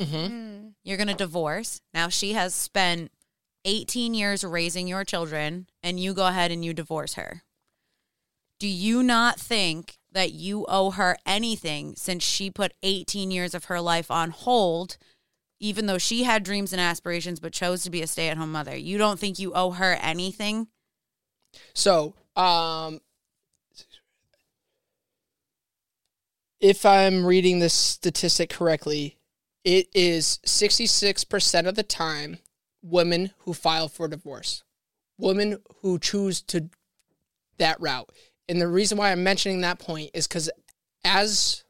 [0.00, 0.74] Mhm.
[0.82, 1.82] You're gonna divorce.
[1.92, 3.12] Now she has spent
[3.64, 7.42] 18 years raising your children, and you go ahead and you divorce her.
[8.58, 13.66] Do you not think that you owe her anything since she put 18 years of
[13.66, 14.96] her life on hold,
[15.60, 18.52] even though she had dreams and aspirations but chose to be a stay at home
[18.52, 18.76] mother?
[18.76, 20.68] You don't think you owe her anything?
[21.74, 23.00] So, um,
[26.60, 29.16] if I'm reading this statistic correctly,
[29.64, 32.38] it is 66% of the time
[32.82, 34.64] women who file for divorce,
[35.18, 36.70] women who choose to
[37.58, 38.10] that route.
[38.48, 40.50] And the reason why I'm mentioning that point is because
[41.04, 41.64] as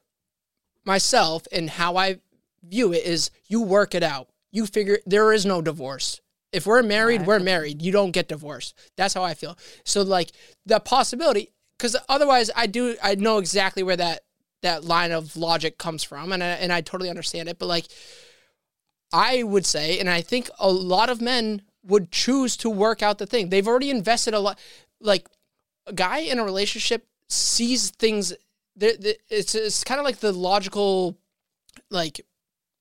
[0.84, 2.20] myself and how I
[2.62, 4.28] view it is you work it out.
[4.50, 6.20] You figure there is no divorce.
[6.52, 7.80] If we're married, we're married.
[7.80, 8.76] You don't get divorced.
[8.96, 9.56] That's how I feel.
[9.84, 10.32] So like
[10.66, 14.22] the possibility, because otherwise I do I know exactly where that
[14.62, 17.58] that line of logic comes from, and I, and I totally understand it.
[17.58, 17.86] But like
[19.12, 23.18] I would say, and I think a lot of men would choose to work out
[23.18, 23.48] the thing.
[23.48, 24.58] They've already invested a lot.
[25.00, 25.28] Like
[25.86, 28.32] a guy in a relationship sees things.
[28.76, 31.18] there- there- It's it's kind of like the logical,
[31.90, 32.24] like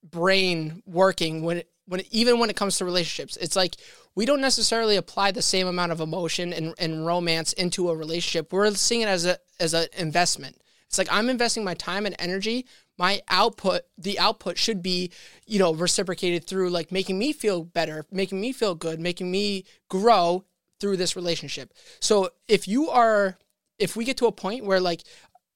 [0.03, 3.37] brain working when it, when even when it comes to relationships.
[3.37, 3.75] It's like
[4.15, 8.53] we don't necessarily apply the same amount of emotion and, and romance into a relationship.
[8.53, 10.61] We're seeing it as a as an investment.
[10.89, 12.65] It's like I'm investing my time and energy.
[12.97, 15.11] My output, the output should be,
[15.45, 19.65] you know, reciprocated through like making me feel better, making me feel good, making me
[19.87, 20.43] grow
[20.79, 21.73] through this relationship.
[21.99, 23.37] So if you are,
[23.77, 25.03] if we get to a point where like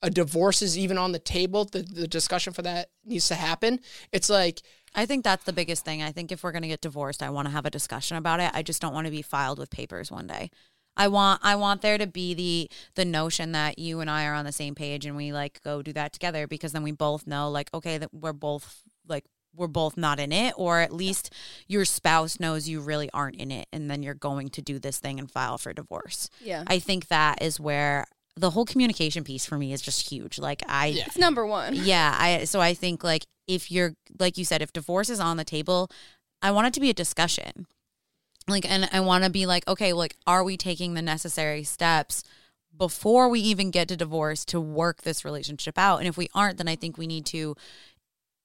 [0.04, 3.80] a divorce is even on the table, the, the discussion for that needs to happen.
[4.12, 4.62] It's like
[4.96, 6.04] I think that's the biggest thing.
[6.04, 8.40] I think if we're going to get divorced, I want to have a discussion about
[8.40, 8.52] it.
[8.54, 10.52] I just don't want to be filed with papers one day.
[10.96, 14.34] I want I want there to be the the notion that you and I are
[14.34, 17.26] on the same page and we like go do that together because then we both
[17.28, 19.26] know like okay that we're both like
[19.56, 21.34] we're both not in it or at least
[21.68, 25.00] your spouse knows you really aren't in it and then you're going to do this
[25.00, 26.30] thing and file for divorce.
[26.42, 26.64] Yeah.
[26.68, 30.40] I think that is where the whole communication piece for me is just huge.
[30.40, 31.04] Like I Yeah.
[31.06, 31.76] It's number one.
[31.76, 35.38] yeah, I so I think like if you're like you said, if divorce is on
[35.38, 35.90] the table,
[36.42, 37.68] I want it to be a discussion.
[38.48, 42.24] Like and I want to be like, okay, like are we taking the necessary steps
[42.76, 45.98] before we even get to divorce to work this relationship out?
[45.98, 47.56] And if we aren't, then I think we need to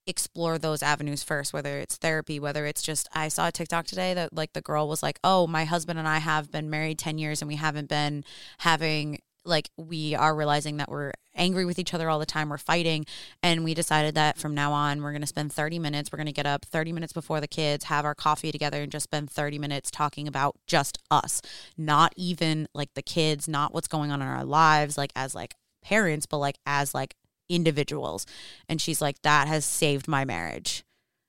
[0.07, 4.15] explore those avenues first, whether it's therapy, whether it's just I saw a TikTok today
[4.15, 7.19] that like the girl was like, "Oh, my husband and I have been married 10
[7.19, 8.25] years and we haven't been
[8.59, 12.59] having like we are realizing that we're angry with each other all the time, we're
[12.59, 13.07] fighting,
[13.43, 16.27] and we decided that from now on we're going to spend 30 minutes, we're going
[16.27, 19.31] to get up 30 minutes before the kids, have our coffee together and just spend
[19.31, 21.41] 30 minutes talking about just us,
[21.77, 25.55] not even like the kids, not what's going on in our lives like as like
[25.83, 27.15] parents, but like as like
[27.49, 28.27] individuals.
[28.69, 30.85] And she's like, that has saved my marriage.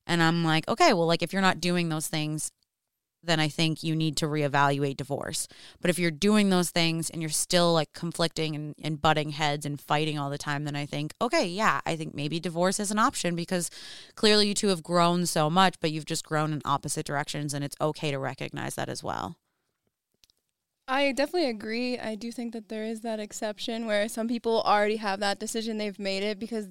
[0.05, 2.51] And I'm like, okay, well, like if you're not doing those things,
[3.23, 5.47] then I think you need to reevaluate divorce.
[5.81, 9.65] But if you're doing those things and you're still like conflicting and, and butting heads
[9.65, 12.91] and fighting all the time, then I think, okay, yeah, I think maybe divorce is
[12.91, 13.69] an option because
[14.15, 17.63] clearly you two have grown so much, but you've just grown in opposite directions and
[17.63, 19.35] it's okay to recognize that as well.
[20.87, 21.99] I definitely agree.
[21.99, 25.77] I do think that there is that exception where some people already have that decision,
[25.77, 26.67] they've made it because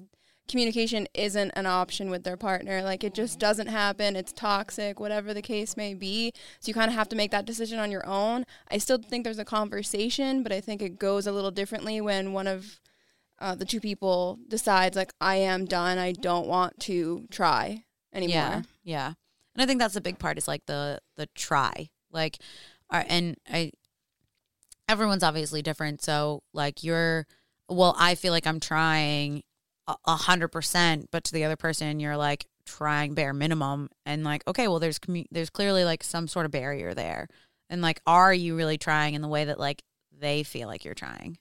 [0.49, 2.81] communication isn't an option with their partner.
[2.81, 4.15] Like it just doesn't happen.
[4.17, 6.33] It's toxic, whatever the case may be.
[6.59, 8.43] So you kind of have to make that decision on your own.
[8.69, 12.33] I still think there's a conversation, but I think it goes a little differently when
[12.33, 12.81] one of
[13.39, 15.97] uh, the two people decides, like, I am done.
[15.97, 18.33] I don't want to try anymore.
[18.33, 19.13] Yeah, yeah,
[19.53, 22.39] and I think that's a big part is like the the try, like,
[22.89, 23.71] uh, and I,
[24.89, 26.01] everyone's obviously different.
[26.01, 27.27] So like you're,
[27.69, 29.43] well, I feel like I'm trying
[30.05, 34.47] a- hundred percent, but to the other person, you're like trying bare minimum, and like,
[34.47, 37.27] okay, well, there's commu- there's clearly like some sort of barrier there,
[37.69, 39.83] and like, are you really trying in the way that like
[40.17, 41.37] they feel like you're trying?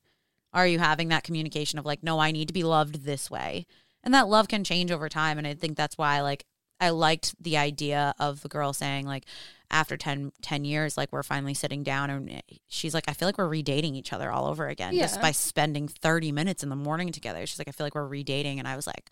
[0.52, 3.66] Are you having that communication of like, no, I need to be loved this way?
[4.02, 5.38] And that love can change over time.
[5.38, 6.44] And I think that's why like
[6.80, 9.24] I liked the idea of the girl saying like
[9.70, 13.28] after 10, 10 years, like we're finally sitting down and eh, she's like, I feel
[13.28, 16.76] like we're redating each other all over again just by spending 30 minutes in the
[16.76, 17.44] morning together.
[17.46, 18.58] She's like, I feel like we're redating.
[18.58, 19.10] And I was like,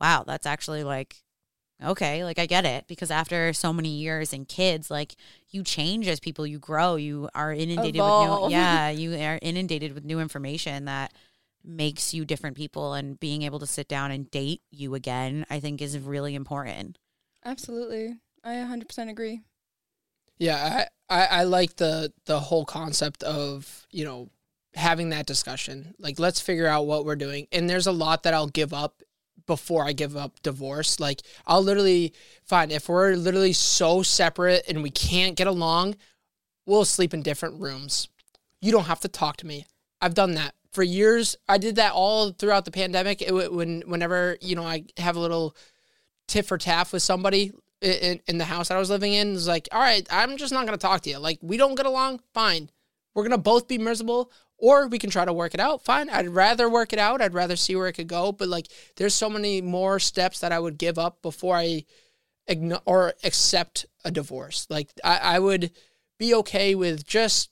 [0.00, 1.16] wow, that's actually like,
[1.82, 5.14] okay, like I get it because after so many years and kids, like
[5.50, 9.94] you change as people, you grow, you are inundated with new, yeah, you are inundated
[9.94, 11.12] with new information that
[11.64, 15.60] makes you different people and being able to sit down and date you again, I
[15.60, 16.98] think is really important.
[17.44, 18.16] Absolutely.
[18.44, 19.40] I 100% agree.
[20.38, 24.30] Yeah, I, I, I like the the whole concept of, you know,
[24.74, 25.94] having that discussion.
[25.98, 27.46] Like let's figure out what we're doing.
[27.52, 29.02] And there's a lot that I'll give up
[29.46, 30.98] before I give up divorce.
[30.98, 32.12] Like I'll literally
[32.44, 35.96] fine if we're literally so separate and we can't get along,
[36.66, 38.08] we'll sleep in different rooms.
[38.60, 39.66] You don't have to talk to me.
[40.00, 41.36] I've done that for years.
[41.48, 43.22] I did that all throughout the pandemic.
[43.22, 45.54] It, when whenever you know I have a little
[46.26, 49.46] tiff or taff with somebody in, in the house that I was living in, it's
[49.46, 51.18] like, all right, I'm just not gonna talk to you.
[51.18, 52.70] Like we don't get along, fine.
[53.14, 55.84] We're gonna both be miserable, or we can try to work it out.
[55.84, 56.08] Fine.
[56.10, 57.20] I'd rather work it out.
[57.20, 58.32] I'd rather see where it could go.
[58.32, 61.84] But like, there's so many more steps that I would give up before I
[62.48, 64.66] igno- or accept a divorce.
[64.70, 65.70] Like I, I would
[66.18, 67.50] be okay with just,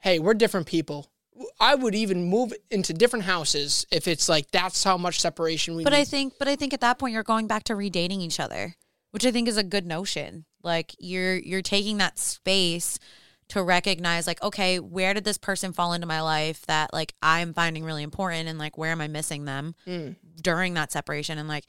[0.00, 1.10] hey, we're different people.
[1.58, 5.84] I would even move into different houses if it's like that's how much separation we
[5.84, 6.00] But need.
[6.00, 8.76] I think but I think at that point you're going back to redating each other,
[9.12, 10.44] which I think is a good notion.
[10.62, 12.98] Like you're you're taking that space
[13.48, 17.54] to recognize like okay, where did this person fall into my life that like I'm
[17.54, 20.16] finding really important and like where am I missing them Mm.
[20.42, 21.64] during that separation and like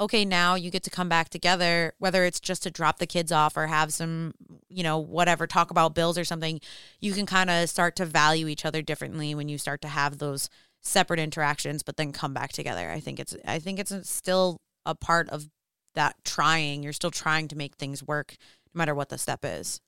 [0.00, 3.32] okay, now you get to come back together whether it's just to drop the kids
[3.32, 4.32] off or have some,
[4.68, 6.60] you know, whatever, talk about bills or something.
[7.00, 10.18] You can kind of start to value each other differently when you start to have
[10.18, 10.48] those
[10.82, 12.90] separate interactions but then come back together.
[12.90, 15.48] I think it's I think it's still a part of
[15.94, 16.82] that trying.
[16.82, 18.36] You're still trying to make things work
[18.74, 19.80] no matter what the step is.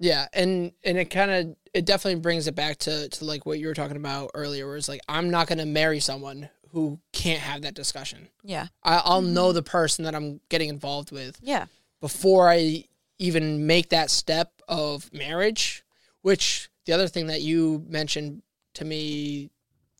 [0.00, 3.58] Yeah, and and it kind of it definitely brings it back to to like what
[3.58, 7.40] you were talking about earlier, where it's like I'm not gonna marry someone who can't
[7.40, 8.28] have that discussion.
[8.42, 8.66] Yeah.
[8.82, 9.32] I, I'll mm-hmm.
[9.32, 11.66] know the person that I'm getting involved with Yeah.
[12.00, 12.84] before I
[13.18, 15.84] even make that step of marriage.
[16.22, 18.42] Which the other thing that you mentioned
[18.74, 19.50] to me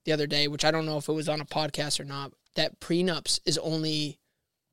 [0.04, 2.32] the other day, which I don't know if it was on a podcast or not,
[2.56, 4.18] that prenups is only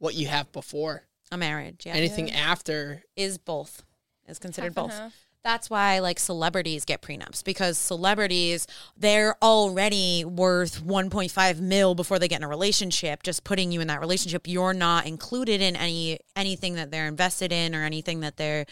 [0.01, 1.03] what you have before.
[1.31, 1.93] A marriage, yeah.
[1.93, 3.83] Anything after is both.
[4.27, 4.91] Is considered Half both.
[4.91, 5.13] half.
[5.43, 12.27] That's why like celebrities get prenups because celebrities they're already worth 1.5 mil before they
[12.27, 13.23] get in a relationship.
[13.23, 17.51] Just putting you in that relationship, you're not included in any anything that they're invested
[17.51, 18.65] in or anything that there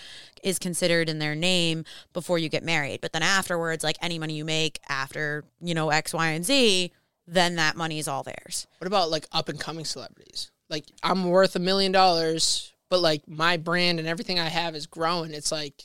[0.44, 3.02] is considered in their name before you get married.
[3.02, 6.92] But then afterwards, like any money you make after you know X, Y, and Z,
[7.28, 8.68] then that money is all theirs.
[8.78, 10.52] What about like up and coming celebrities?
[10.70, 14.86] Like I'm worth a million dollars, but like my brand and everything I have is
[14.88, 15.34] growing.
[15.34, 15.84] It's like,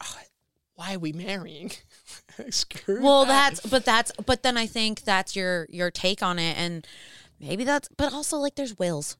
[0.00, 0.18] ah,
[0.74, 1.72] why are we marrying?
[2.50, 3.54] Screw Well, that.
[3.54, 6.86] that's but that's but then I think that's your your take on it, and
[7.40, 9.16] maybe that's but also like there's wills.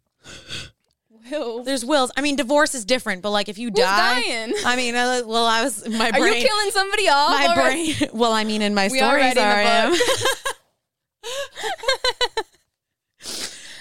[1.30, 1.62] Will.
[1.64, 2.10] There's wills.
[2.16, 4.54] I mean, divorce is different, but like if you Who's die, dying?
[4.64, 6.40] I mean, uh, well, I was my Are brain.
[6.40, 7.30] you killing somebody off?
[7.30, 7.94] my brain.
[8.14, 9.96] Well, I mean, in my We are stories writing are a I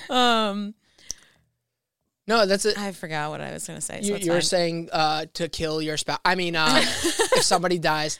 [0.09, 0.15] am.
[0.57, 0.73] um,
[2.27, 2.77] no, that's it.
[2.77, 4.01] I forgot what I was going to say.
[4.01, 6.19] So You, were saying uh, to kill your spouse.
[6.25, 8.19] I mean, uh, if somebody dies.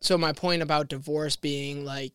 [0.00, 2.12] So my point about divorce being like,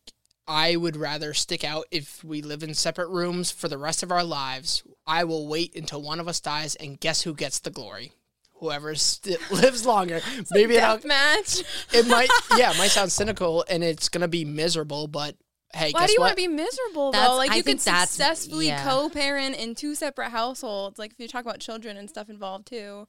[0.48, 4.12] I would rather stick out if we live in separate rooms for the rest of
[4.12, 4.84] our lives.
[5.06, 8.14] I will wait until one of us dies, and guess who gets the glory?
[8.60, 10.22] Whoever st- lives longer.
[10.52, 11.64] Maybe it'll, Death match.
[11.94, 12.30] it might.
[12.58, 15.08] Yeah, it might sound cynical, and it's gonna be miserable.
[15.08, 15.36] But
[15.74, 17.36] hey, Why do you want to be miserable That's- though?
[17.36, 18.84] Like I you could successfully yeah.
[18.84, 21.00] co-parent in two separate households.
[21.00, 23.06] Like if you talk about children and stuff involved too.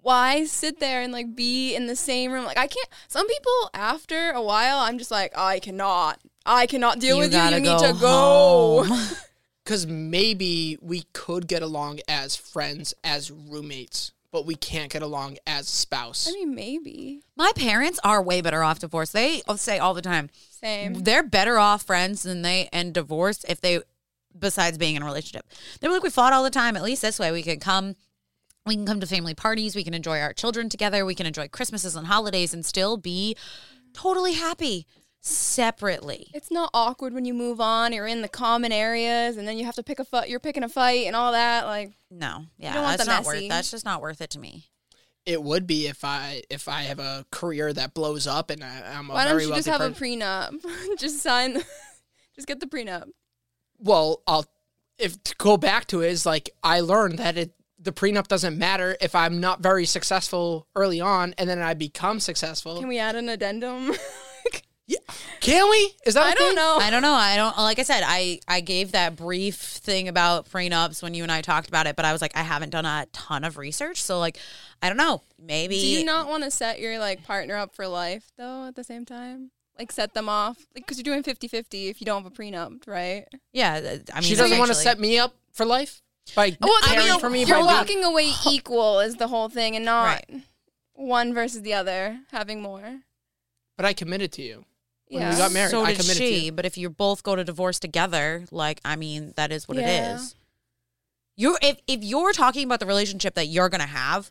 [0.00, 2.44] Why sit there and like be in the same room?
[2.44, 2.88] Like I can't.
[3.06, 6.18] Some people after a while, I'm just like I cannot.
[6.44, 7.40] I cannot deal with you.
[7.40, 8.98] You need to go go.
[9.64, 15.36] Because maybe we could get along as friends, as roommates, but we can't get along
[15.46, 16.26] as spouse.
[16.28, 19.12] I mean, maybe My parents are way better off divorced.
[19.12, 20.94] They say all the time, same.
[20.94, 23.80] they're better off friends than they and divorced if they
[24.36, 25.46] besides being in a relationship.
[25.80, 26.76] They were like we fought all the time.
[26.76, 27.94] At least this way we can come
[28.64, 31.48] we can come to family parties, we can enjoy our children together, we can enjoy
[31.48, 33.36] Christmases and holidays and still be
[33.92, 34.86] totally happy
[35.22, 36.28] separately.
[36.34, 37.92] It's not awkward when you move on.
[37.92, 40.28] You're in the common areas, and then you have to pick a fight.
[40.28, 41.64] You're picking a fight and all that.
[41.64, 42.46] Like No.
[42.58, 44.64] Yeah, don't want that's the not worth that's just not worth it to me.
[45.24, 48.82] it would be if I if I have a career that blows up and I,
[48.96, 49.94] I'm a why don't very you just have person.
[49.94, 50.64] a prenup?
[50.98, 51.54] just sign.
[52.34, 53.04] just get the prenup.
[53.78, 54.44] well, I'll
[54.98, 58.56] if to go back to it is like I learned that it the prenup doesn't
[58.58, 62.78] matter if I'm not very successful early on and then I become successful.
[62.78, 63.92] Can we add an addendum?
[65.40, 65.92] Can we?
[66.06, 66.56] Is that a I don't thing?
[66.56, 66.78] know.
[66.80, 67.12] I don't know.
[67.14, 71.22] I don't like I said, I I gave that brief thing about prenups when you
[71.24, 73.58] and I talked about it, but I was like I haven't done a ton of
[73.58, 74.38] research, so like
[74.80, 75.22] I don't know.
[75.38, 78.66] Maybe Do you not want to set your like partner up for life though?
[78.66, 82.22] At the same time, like set them off, because you're doing 50-50 if you don't
[82.22, 83.26] have a prenup, right?
[83.52, 83.74] Yeah,
[84.14, 86.02] I mean She doesn't want to set me up for life
[86.36, 87.44] by Well, I caring mean, for me.
[87.44, 90.42] you're by walking away equal is the whole thing, and not Right.
[90.94, 93.00] one versus the other having more.
[93.76, 94.64] but I committed to you.
[95.12, 95.30] When Yeah.
[95.32, 96.52] we got married, So I did committed to she, you.
[96.52, 99.86] but if you both go to divorce together, like I mean, that is what Yeah.
[99.88, 100.34] it is.
[101.36, 104.30] You're if if you're talking about the relationship that you're gonna have,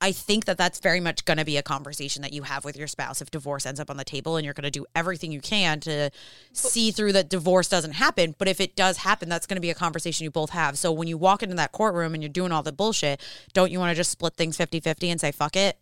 [0.00, 2.86] I think that that's very much gonna be a conversation that you have with your
[2.86, 5.78] spouse if divorce ends up on the table, and you're gonna do everything you can
[5.80, 6.10] to
[6.52, 8.34] see through that divorce doesn't happen.
[8.38, 10.78] But if it does happen, that's gonna be a conversation you both have.
[10.78, 13.20] So when you walk into that courtroom and you're doing all the bullshit,
[13.52, 15.76] don't you want to just split things 50-50 and say fuck it?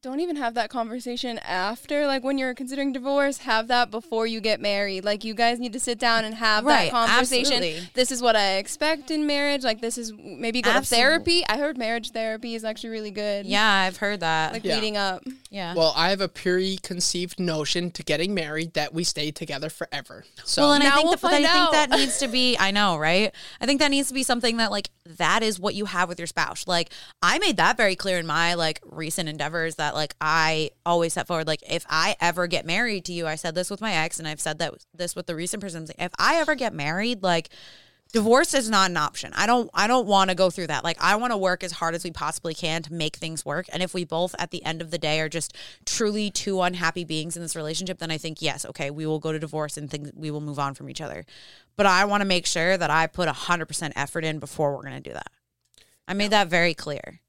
[0.00, 2.06] Don't even have that conversation after.
[2.06, 5.04] Like when you're considering divorce, have that before you get married.
[5.04, 7.54] Like you guys need to sit down and have Right, that conversation.
[7.54, 7.88] absolutely.
[7.94, 9.64] This is what I expect in marriage.
[9.64, 11.44] Like this is maybe go Absolute- to therapy.
[11.48, 13.46] I heard marriage therapy is actually really good.
[13.46, 14.52] Yeah, I've heard that.
[14.52, 14.76] Like Yeah.
[14.76, 15.24] leading up.
[15.50, 15.74] yeah.
[15.74, 20.24] Well, I have a preconceived notion to getting married that we stay together forever.
[20.44, 22.56] So well, and I think we'll that, but I find think that needs to be.
[22.56, 23.34] I know, right?
[23.60, 26.18] I think that needs to be something that like that is what you have with
[26.18, 26.66] your spouse.
[26.66, 26.90] Like
[27.22, 31.26] I made that very clear in my like recent endeavors that like I always set
[31.26, 34.18] forward like if I ever get married to you, I said this with my ex,
[34.18, 35.86] and I've said that this with the recent person.
[35.98, 37.48] If I ever get married, like
[38.12, 39.32] divorce is not an option.
[39.34, 40.84] I don't I don't want to go through that.
[40.84, 43.66] Like I want to work as hard as we possibly can to make things work.
[43.72, 45.54] And if we both at the end of the day are just
[45.84, 49.32] truly two unhappy beings in this relationship, then I think yes, okay, we will go
[49.32, 51.24] to divorce and things we will move on from each other.
[51.78, 55.00] But I want to make sure that I put 100% effort in before we're going
[55.00, 55.30] to do that.
[56.08, 57.20] I made that very clear.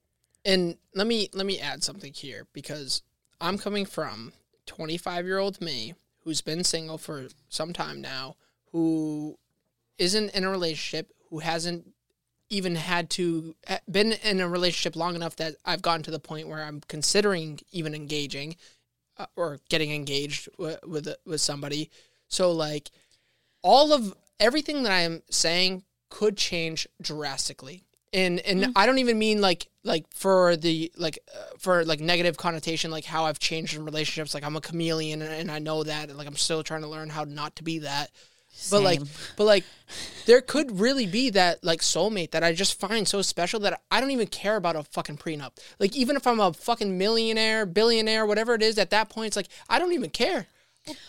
[0.43, 3.03] and let me let me add something here because
[3.39, 4.33] I'm coming from
[4.65, 5.93] 25 year old me
[6.23, 8.35] who's been single for some time now,
[8.71, 9.37] who
[9.97, 11.93] isn't in a relationship, who hasn't
[12.49, 16.19] even had to eh, been in a relationship long enough that I've gotten to the
[16.19, 18.55] point where I'm considering even engaging
[19.17, 20.79] uh, or getting engaged with
[21.25, 21.91] with somebody.
[22.27, 22.89] So like
[23.61, 27.83] all of everything that I am saying could change drastically.
[28.11, 28.71] And and Mm.
[28.75, 33.05] I don't even mean like like for the like uh, for like negative connotation like
[33.05, 36.17] how I've changed in relationships like I'm a chameleon and, and I know that and
[36.17, 38.09] like I'm still trying to learn how not to be that.
[38.71, 39.01] But like
[39.37, 39.63] but like
[40.25, 44.01] there could really be that like soulmate that I just find so special that I
[44.01, 45.51] don't even care about a fucking prenup.
[45.77, 49.35] Like even if I'm a fucking millionaire, billionaire, whatever it is at that point it's
[49.37, 50.47] like I don't even care.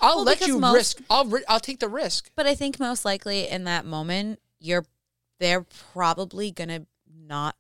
[0.01, 1.03] I'll well, let you most- risk.
[1.11, 2.31] I'll ri- I'll take the risk.
[2.37, 4.85] But I think most likely in that moment, you're
[5.39, 6.87] they're probably gonna
[7.27, 7.57] not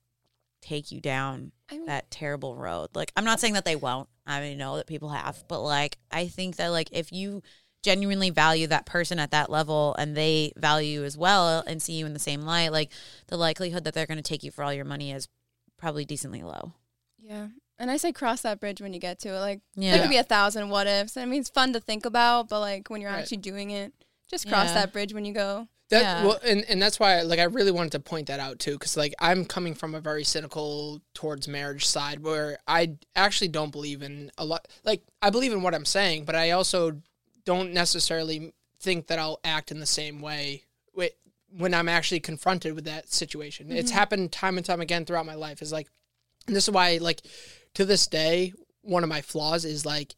[0.62, 2.91] take you down I mean- that terrible road.
[2.95, 4.09] Like I'm not saying that they won't.
[4.27, 7.43] I mean, know that people have, but like I think that like if you
[7.83, 11.95] genuinely value that person at that level and they value you as well and see
[11.95, 12.93] you in the same light, like
[13.29, 15.29] the likelihood that they're gonna take you for all your money is
[15.79, 16.75] probably decently low.
[17.18, 17.49] Yeah.
[17.81, 19.41] And I say cross that bridge when you get to it.
[19.41, 19.93] Like Yeah.
[19.93, 21.16] there could be a thousand what ifs.
[21.16, 23.20] I mean, it's fun to think about, but like when you're Right.
[23.20, 23.93] actually doing it,
[24.28, 24.74] just cross Yeah.
[24.74, 25.66] that bridge when you go.
[25.89, 26.24] That Yeah.
[26.26, 28.97] well, and and that's why like I really wanted to point that out too, because
[28.97, 34.03] like I'm coming from a very cynical towards marriage side where I actually don't believe
[34.03, 34.68] in a lot.
[34.85, 37.01] Like I believe in what I'm saying, but I also
[37.45, 41.14] don't necessarily think that I'll act in the same way wi-
[41.51, 43.72] when I'm actually confronted with that situation.
[43.72, 43.99] It's mm-hmm.
[43.99, 45.61] happened time and time again throughout my life.
[45.61, 45.89] Is like,
[46.47, 47.22] and this is why like
[47.75, 48.53] to this day
[48.83, 50.14] one of my flaws is like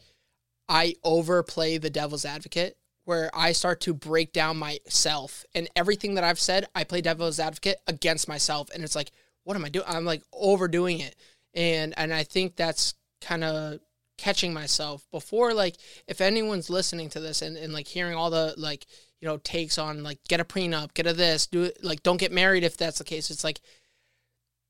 [0.68, 6.24] I overplay the devil's advocate where I start to break down myself and everything that
[6.24, 9.10] I've said, I play devil's advocate against myself and it's like
[9.44, 9.86] what am I doing?
[9.88, 11.16] I'm like overdoing it.
[11.54, 13.80] And and I think that's kind of
[14.18, 15.76] catching myself before like
[16.06, 18.86] if anyone's listening to this and, and like hearing all the like
[19.20, 22.20] you know takes on like get a prenup get a this do it like don't
[22.20, 23.60] get married if that's the case it's like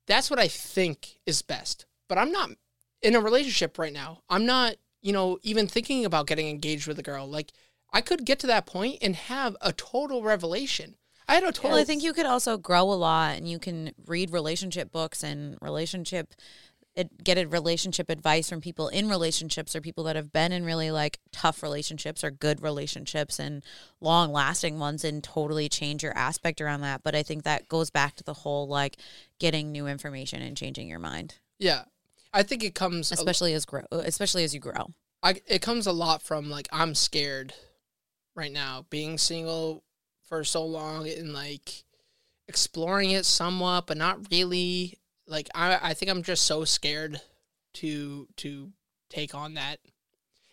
[0.07, 2.51] that's what i think is best but i'm not
[3.03, 4.23] in a relationship right now.
[4.29, 7.27] I'm not you know even thinking about getting engaged with a girl.
[7.29, 7.53] Like
[7.93, 10.97] i could get to that point and have a total revelation.
[11.29, 13.59] I had a total Well, I think you could also grow a lot, and you
[13.59, 16.35] can read relationship books and relationship,
[16.95, 20.65] it, get a relationship advice from people in relationships or people that have been in
[20.65, 23.63] really like tough relationships or good relationships and
[24.01, 27.03] long lasting ones, and totally change your aspect around that.
[27.03, 28.97] But I think that goes back to the whole like
[29.39, 31.85] getting new information and changing your mind, yeah
[32.33, 34.95] i think it comes a- especially as grow, uh, especially as you grow.
[35.23, 37.55] I, it comes a lot from like I'm scared
[38.35, 39.85] right now, being single
[40.29, 41.85] for so long and like
[42.49, 44.99] exploring it somewhat, but not really.
[45.29, 47.21] Like I, I think I'm just so scared
[47.75, 48.73] to to
[49.11, 49.79] take on that.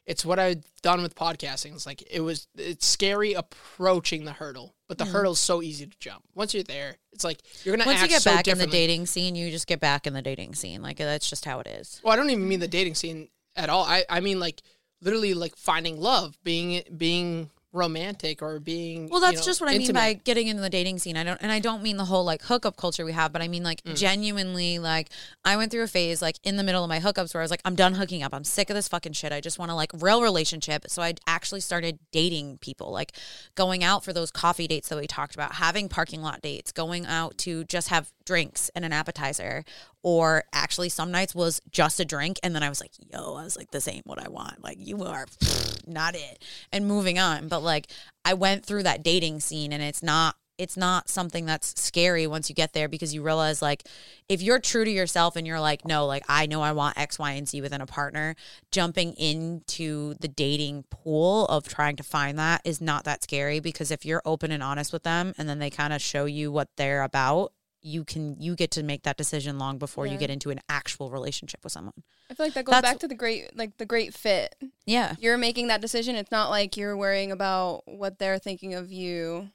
[0.10, 1.74] It's what I've done with podcasting.
[1.76, 2.47] It's like it was.
[2.57, 5.12] It's scary approaching the hurdle, but the Mhm.
[5.12, 6.24] hurdle's so easy to jump.
[6.34, 9.05] Once you're there, it's like you're gonna Once you get so back in the dating
[9.05, 10.82] scene, you just get back in the dating scene.
[10.82, 12.01] Like that's just how it is.
[12.03, 13.84] Well, I don't even mean the dating scene at all.
[13.84, 14.64] I, I mean like
[14.99, 19.70] literally like finding love, being being romantic or being Well, you that's know, just what
[19.70, 21.15] I mean by getting into the dating scene.
[21.15, 23.47] I don't, and I don't mean the whole like hookup culture we have, but I
[23.47, 23.95] mean like Mm.
[23.95, 25.09] genuinely, like
[25.45, 27.51] I went through a phase like in the middle of my hookups where I was
[27.51, 28.34] like, I'm done hooking up.
[28.34, 29.32] I'm sick of this fucking shit.
[29.32, 30.86] I just want to like real relationship.
[30.88, 33.13] So I actually started dating people, like
[33.55, 37.05] going out for those coffee dates that we talked about, having parking lot dates, going
[37.05, 39.66] out to just have drinks and an appetizer,
[40.04, 43.44] or actually some nights was just a drink, and then I was like, yo, I
[43.44, 44.64] was like, this ain't what I want.
[44.64, 45.26] Like you are
[45.88, 47.48] not it, and moving on.
[47.48, 47.88] But like
[48.24, 52.50] I went through that dating scene and it's not it's not something that's scary once
[52.50, 53.88] you get there because you realize like
[54.28, 57.18] if you're true to yourself and you're like no like I know I want X
[57.18, 58.36] Y and Z within a partner
[58.70, 63.90] jumping into the dating pool of trying to find that is not that scary because
[63.90, 66.68] if you're open and honest with them and then they kind of show you what
[66.76, 70.50] they're about you can you get to make that decision long before you get into
[70.50, 71.94] an actual relationship with someone
[72.30, 74.56] I feel like that goes That's- back to the great like the great fit.
[74.86, 76.16] yeah You're making that decision.
[76.16, 79.50] It's not like you're worrying about what they're thinking of you.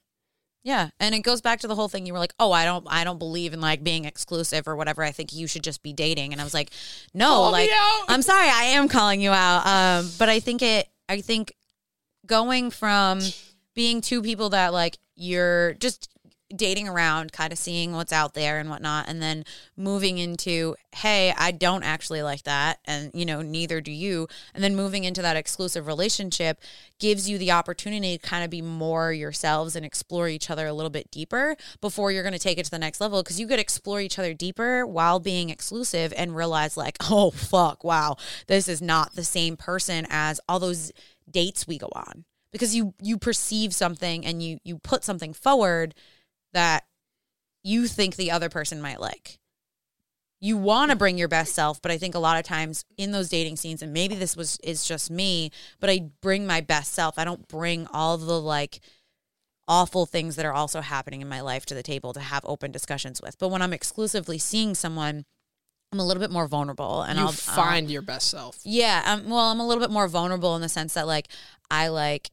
[0.63, 2.07] Yeah, and it goes back to the whole thing.
[2.07, 5.03] You were like, "Oh, I don't, I don't believe in like being exclusive or whatever.
[5.03, 6.71] I think you should just be dating." And I was like,
[7.13, 7.69] "No, Call like.
[8.07, 11.53] I'm sorry, I am calling you out." Um, but I think it, I think
[12.25, 13.19] going from
[13.75, 16.09] being two people that like you're just
[16.55, 21.33] dating around, kind of seeing what's out there and whatnot, and then moving into, hey,
[21.37, 25.21] I don't actually like that, and you know, neither do you, and then moving into
[25.21, 26.59] that exclusive relationship
[26.99, 30.73] gives you the opportunity to kind of be more yourselves and explore each other a
[30.73, 33.47] little bit deeper before you're going to take it to the next level because you
[33.47, 38.15] could explore each other deeper while being exclusive and realize like oh fuck wow
[38.47, 40.91] this is not the same person as all those
[41.29, 45.93] dates we go on because you you perceive something and you you put something forward
[46.55, 46.83] that
[47.63, 49.37] you think the other person might like
[50.41, 53.11] you want to bring your best self but i think a lot of times in
[53.11, 56.93] those dating scenes and maybe this was is just me but i bring my best
[56.93, 58.81] self i don't bring all the like
[59.67, 62.71] awful things that are also happening in my life to the table to have open
[62.71, 63.37] discussions with.
[63.39, 65.25] But when I'm exclusively seeing someone,
[65.91, 68.59] I'm a little bit more vulnerable and you I'll find your best self.
[68.63, 71.27] yeah, um, well, I'm a little bit more vulnerable in the sense that like
[71.71, 72.29] I like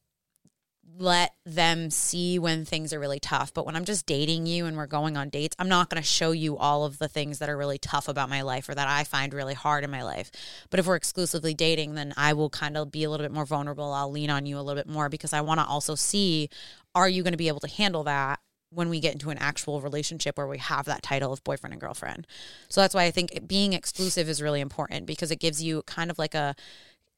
[0.98, 3.54] let them see when things are really tough.
[3.54, 6.06] But when I'm just dating you and we're going on dates, I'm not going to
[6.06, 8.88] show you all of the things that are really tough about my life or that
[8.88, 10.30] I find really hard in my life.
[10.70, 13.46] But if we're exclusively dating, then I will kind of be a little bit more
[13.46, 13.92] vulnerable.
[13.92, 16.48] I'll lean on you a little bit more because I want to also see
[16.94, 18.40] are you going to be able to handle that
[18.72, 21.80] when we get into an actual relationship where we have that title of boyfriend and
[21.80, 22.26] girlfriend.
[22.68, 26.10] So that's why I think being exclusive is really important because it gives you kind
[26.10, 26.54] of like a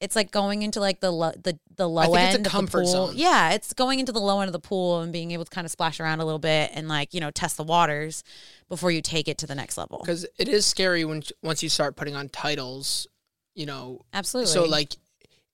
[0.01, 2.51] it's like going into like the lo- the the low think it's a end of
[2.53, 2.85] the pool.
[2.85, 3.13] zone.
[3.15, 5.65] Yeah, it's going into the low end of the pool and being able to kind
[5.65, 8.23] of splash around a little bit and like you know test the waters
[8.69, 9.99] before you take it to the next level.
[9.99, 13.07] Because it is scary when once you start putting on titles,
[13.55, 14.01] you know.
[14.13, 14.51] Absolutely.
[14.51, 14.95] So like,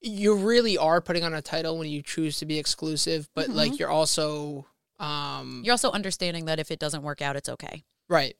[0.01, 3.55] you really are putting on a title when you choose to be exclusive, but Mm-hmm.
[3.57, 4.65] like you're also,
[4.99, 7.83] um, you're also understanding that if it doesn't work out, it's okay.
[8.09, 8.35] right.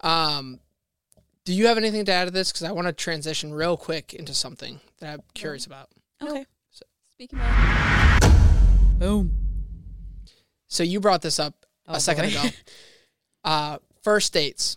[0.00, 0.60] Um,
[1.46, 2.50] do you have anything to add to this?
[2.52, 5.88] Because I want to transition real quick into something that I'm curious about.
[6.22, 6.44] Okay.
[6.72, 6.84] So,
[7.14, 9.32] Speaking of, Boom.
[10.68, 11.54] So you brought this up
[11.86, 12.40] Oh, a second boy.
[12.40, 12.48] ago.
[13.44, 14.76] Uh, first dates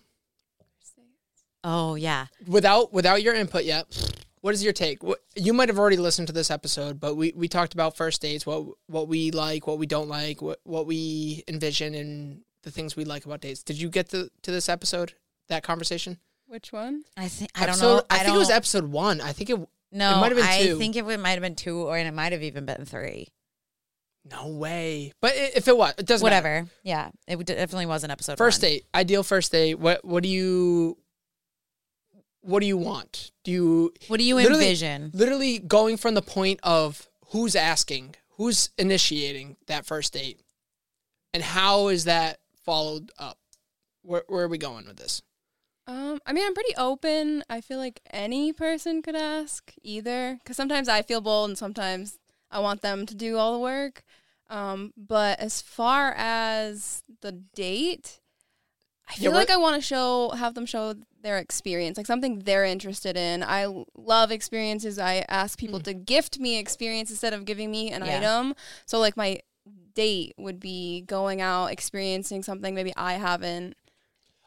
[1.63, 2.27] Oh yeah.
[2.47, 3.87] without without your input yet.
[4.41, 5.01] What is your take?
[5.03, 8.21] What, you might have already listened to this episode, but we, we talked about first
[8.21, 12.69] dates, what what we like, what we don't like, what what we envision, and the
[12.69, 13.63] things we like about dates.
[13.63, 15.13] Did you get to to this episode?
[15.47, 16.19] That conversation?
[16.49, 17.03] Which one?
[17.15, 18.03] I think I don't Episode- know.
[18.09, 19.21] I, think it was episode one.
[19.21, 19.59] I think it.
[19.91, 20.77] No, it might have been I two.
[20.77, 23.27] think it might have been two, or and it might have even been three.
[24.29, 25.13] No way.
[25.21, 26.47] But i- if it was, it doesn't matter.
[26.49, 26.69] Whatever.
[26.83, 28.37] Yeah, it definitely was an episode.
[28.37, 28.69] First one.
[28.71, 29.75] date, ideal first date.
[29.79, 30.97] What what do you
[32.41, 33.31] what do you want?
[33.43, 35.11] Do you What do you Literally- envision?
[35.13, 40.39] literally going from the point of who's asking, who's initiating that first date,
[41.33, 43.37] and how is that followed up?
[44.03, 45.21] Where, where are we going with this?
[45.89, 47.43] Um, I mean, I'm pretty open.
[47.49, 52.19] I feel like any person could ask either, because sometimes I feel bold and sometimes
[52.51, 54.03] I want them to do all the work.
[54.51, 58.19] Um, but as far as the date,
[59.09, 62.39] I feel what- like I want to show, have them show their experience, like something
[62.39, 63.41] they're interested in.
[63.43, 63.65] I
[63.95, 64.99] love experiences.
[64.99, 68.17] I ask people to gift me experience instead of giving me an Yeah.
[68.17, 68.53] item.
[68.85, 69.39] So like my
[69.95, 73.75] date would be going out, experiencing something maybe I haven't.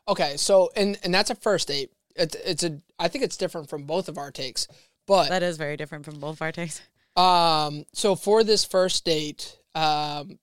[0.09, 1.91] Okay, so and and that's a first date.
[2.17, 4.67] It's it's a I think it's different from both of our takes,
[5.07, 6.81] but That is very different from both of our takes.
[7.17, 10.39] Um, so for this first date, um,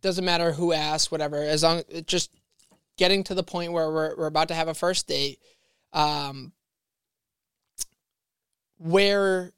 [0.00, 2.30] doesn't matter who asks, whatever, as long it's just
[2.98, 5.38] getting to the point where we're we're about to have a first date.
[5.92, 6.52] Um,
[8.78, 9.52] where,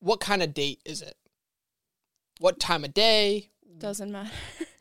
[0.00, 1.16] what kind of date is it?
[2.40, 3.50] What time of day?
[3.78, 4.30] Doesn't matter.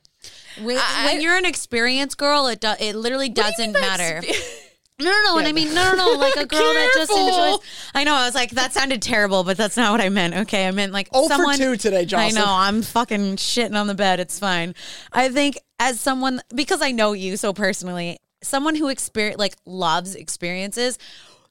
[0.64, 4.22] When, I- when you're an experienced girl, it do, it literally doesn't matter.
[4.99, 5.38] No, no, no.
[5.39, 6.18] And I mean, no, no, no.
[6.20, 7.57] Like a girl that just enjoys.
[7.95, 8.14] I know.
[8.14, 10.36] I was like, that sounded terrible, but that's not what I meant.
[10.36, 11.55] Okay, I meant like Oh someone.
[11.57, 12.45] for two today, I know.
[12.47, 14.20] I'm fucking shitting on the bed.
[14.20, 14.76] It's fine.
[15.12, 20.14] I think as someone because I know you so personally, someone who experience like loves
[20.14, 20.99] experiences.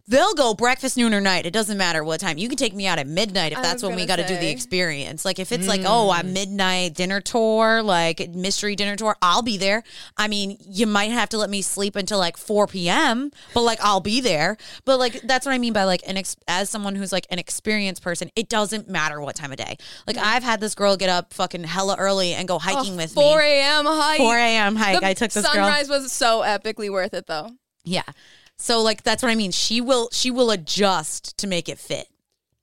[0.09, 1.47] They'll go breakfast, noon, or night.
[1.47, 2.39] It doesn't matter what time.
[2.39, 4.29] You can take me out at midnight if I that's was when we got gonna
[4.29, 4.53] to do the say.
[4.53, 5.25] experience.
[5.25, 6.33] Like if it's like, oh, a mm.
[6.33, 9.83] midnight dinner tour, like mystery dinner tour, I'll be there.
[10.17, 13.79] I mean, you might have to let me sleep until like 4 p.m., but like
[13.83, 14.57] I'll be there.
[14.85, 17.39] But like that's what I mean by like an ex- as someone who's like an
[17.39, 19.77] experienced person, it doesn't matter what time of day.
[20.07, 20.23] Like mm.
[20.23, 23.23] I've had this girl get up fucking hella early and go hiking with me.
[23.23, 23.45] 4 me.
[23.45, 23.85] a.m.
[23.87, 24.19] hike.
[24.19, 24.77] 4 a.m.
[24.77, 25.01] hike.
[25.01, 25.55] The I took this girl.
[25.55, 27.51] sunrise was so epically worth it though.
[27.85, 28.03] Yeah.
[28.61, 29.51] So like that's what I mean.
[29.51, 32.07] She will she will adjust to make it fit.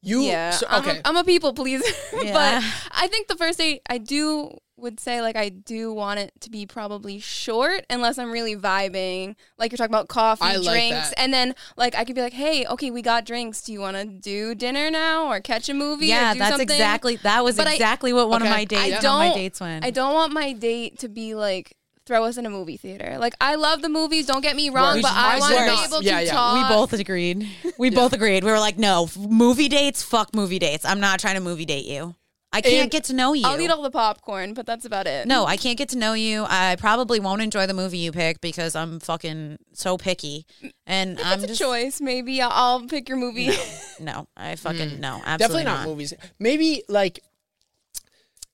[0.03, 1.83] You yeah, so, I'm, a, I'm a people pleaser,
[2.23, 2.31] Yeah.
[2.31, 6.31] but I think the first date I do would say like I do want it
[6.41, 9.35] to be probably short unless I'm really vibing.
[9.57, 11.19] Like you're talking about coffee, I drinks, that.
[11.19, 13.63] and then like I could be like, hey, okay, we got drinks.
[13.63, 16.05] Do you want to do dinner now or catch a movie?
[16.07, 16.69] Yeah, or do that's something?
[16.69, 18.51] exactly that was But I- exactly what one Okay.
[18.51, 19.83] of my dates I one of my dates went.
[19.83, 21.75] I don't want my date to be like
[22.07, 23.17] throw us in a movie theater.
[23.19, 25.03] Like I love the movies, don't get me wrong, Worse.
[25.03, 26.31] but I want to be able Yeah, to yeah.
[26.31, 26.69] talk.
[26.69, 27.47] we both agreed.
[27.77, 28.43] We both agreed.
[28.43, 30.83] We were like, no, movie dates, fuck movie dates.
[30.85, 32.15] I'm not trying to movie date you.
[32.51, 33.45] I can't And- get to know you.
[33.45, 35.27] I'll eat all the popcorn, but that's about it.
[35.27, 36.45] no, I can't get to know you.
[36.47, 40.45] I probably won't enjoy the movie you pick because I'm fucking so picky.
[40.87, 41.99] And I'm it's a choice.
[41.99, 43.51] Maybe I'll, I'll pick your movie.
[43.99, 44.99] no, I fucking mm.
[44.99, 45.37] no, absolutely.
[45.37, 45.87] Definitely not, not.
[45.87, 46.13] movies.
[46.39, 47.19] Maybe like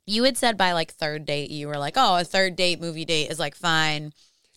[0.05, 3.05] You had said by like third date, you were like, oh, a third date movie
[3.05, 4.13] date is like fine.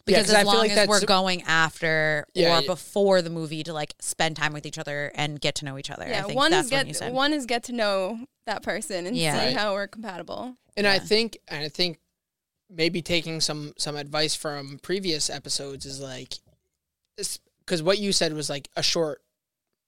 [0.08, 2.66] Yeah, Because 'cause I as feel long like as we're going after Yeah, or yeah.
[2.66, 5.90] before the movie to like spend time with each other and get to know each
[5.90, 6.04] other.
[6.04, 7.12] I yeah, think one that's is when you get said.
[7.12, 9.32] one is get to know that person and Yeah.
[9.38, 9.56] see Right.
[9.56, 10.56] how we're compatible.
[10.76, 11.98] And I think, and I think
[12.70, 16.34] maybe taking some some advice from previous episodes is like
[17.16, 19.22] because what you said was like a short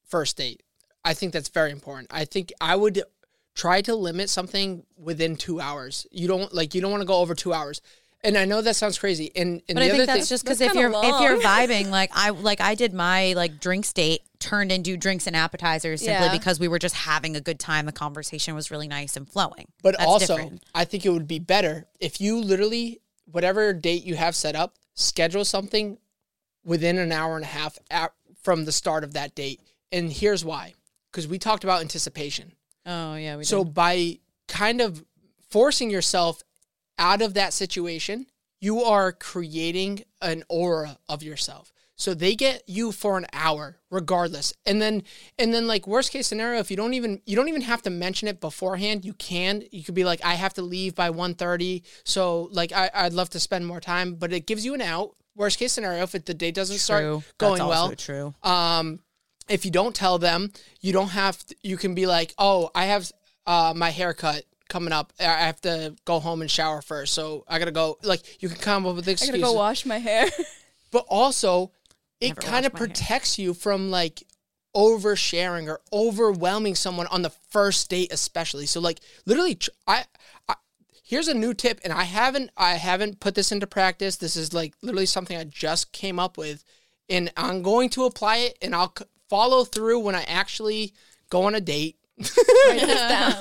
[0.07, 0.63] first date.
[1.05, 2.09] I think that's very important.
[2.13, 3.03] I think I would
[3.59, 6.07] try to limit something within two hours.
[6.11, 7.83] You don't like you don't want to go over two hours.
[8.25, 9.31] And I know that sounds crazy.
[9.37, 11.21] And, and but the I other think that's thing, just because if you're kinda if
[11.21, 15.35] you're vibing, like I like I did my like drinks date turned into drinks and
[15.37, 16.33] appetizers simply Yeah.
[16.33, 17.87] because we were just having a good time.
[17.87, 19.67] The conversation was really nice and flowing.
[19.83, 20.63] But That's also, different.
[20.75, 24.77] I think it would be better if you literally, whatever date you have set up,
[24.95, 25.99] schedule something
[26.65, 29.61] within an hour and a half at, from the start of that date.
[29.91, 30.75] And here's why
[31.11, 32.53] because we talked about anticipation.
[32.89, 34.18] Oh yeah, we So by
[34.49, 35.05] kind of
[35.51, 36.43] forcing yourself
[36.99, 38.26] out of that situation,
[38.61, 41.72] you are creating an aura of yourself.
[41.97, 44.55] So they get you for an hour regardless.
[44.64, 45.03] And then
[45.39, 47.91] and then like worst case scenario if you don't even you don't even have to
[47.91, 51.82] mention it beforehand, you can you could be like I have to leave by 1:30,
[52.05, 55.14] so like I I'd love to spend more time, but it gives you an out.
[55.34, 56.78] Worst case scenario if it, the date doesn't true.
[56.78, 57.03] start
[57.39, 58.34] going That's well, also true.
[58.43, 59.01] um,
[59.49, 61.44] if you don't tell them, you don't have.
[61.46, 63.11] To, you can be like, "Oh, I have
[63.46, 65.12] uh, my haircut coming up.
[65.20, 68.49] I I have to go home and shower first, so I gotta go." Like you
[68.49, 69.34] can come up with excuses.
[69.34, 70.26] I gotta go wash my hair.
[70.90, 71.72] but also
[72.20, 72.88] it kind of wash my hair.
[72.88, 74.22] protects you from like
[74.76, 78.66] oversharing or overwhelming someone on the first date, especially.
[78.66, 80.05] So like literally, tr- I.
[80.49, 80.55] I
[81.03, 84.16] Here's a new tip, and I haven't I haven't put this into practice.
[84.16, 86.64] This is like literally something I just came up with,
[87.09, 90.93] and I'm going to apply it, and I'll c- follow through when I actually
[91.31, 91.97] go on a date.
[92.18, 93.35] Write this down.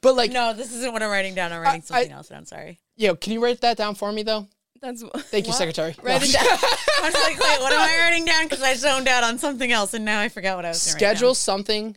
[0.00, 1.52] But like, No, this isn't what I'm writing down.
[1.52, 2.46] I'm writing I- something else down.
[2.46, 2.78] Sorry.
[2.96, 4.46] yo, can you write that down for me though?
[4.80, 5.58] That's Thank you, What?
[5.58, 5.94] secretary.
[6.02, 6.26] Write No.
[6.26, 6.44] it down.
[6.48, 8.44] I was like, wait, what am I writing down?
[8.46, 10.84] Because I zoned out on something else, and now I forgot what I was.
[10.84, 11.08] gonna write down.
[11.16, 11.96] Schedule something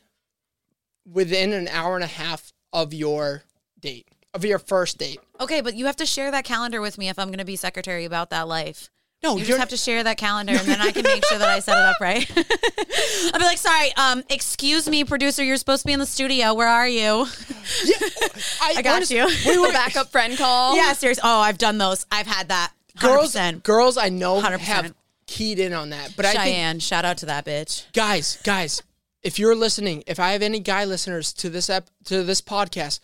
[1.12, 3.44] within an hour and a half of your
[3.80, 5.20] date, of your first date.
[5.42, 7.56] Okay, but you have to share that calendar with me if I'm going to be
[7.56, 8.90] secretary about that life.
[9.26, 11.48] No, You just have to share that calendar, and then I can make sure that
[11.50, 12.30] I set it up right.
[13.34, 16.54] I'll be like, sorry, um, excuse me, producer, you're supposed to be in the studio.
[16.54, 17.26] Where are you?
[18.62, 19.26] I got honest- you.
[19.46, 20.76] Wait, wait, Backup friend call.
[20.76, 21.24] yeah, seriously.
[21.26, 22.06] Oh, I've done those.
[22.12, 22.72] I've had that.
[22.98, 23.02] 100%.
[23.02, 24.60] girls, girls, I know 100%.
[24.60, 24.94] have
[25.28, 27.92] keyed in on that, but I think Cheyenne, shout out to that bitch.
[27.94, 28.82] guys, guys,
[29.24, 33.00] if you're listening, if I have any guy listeners to this ep- to this podcast,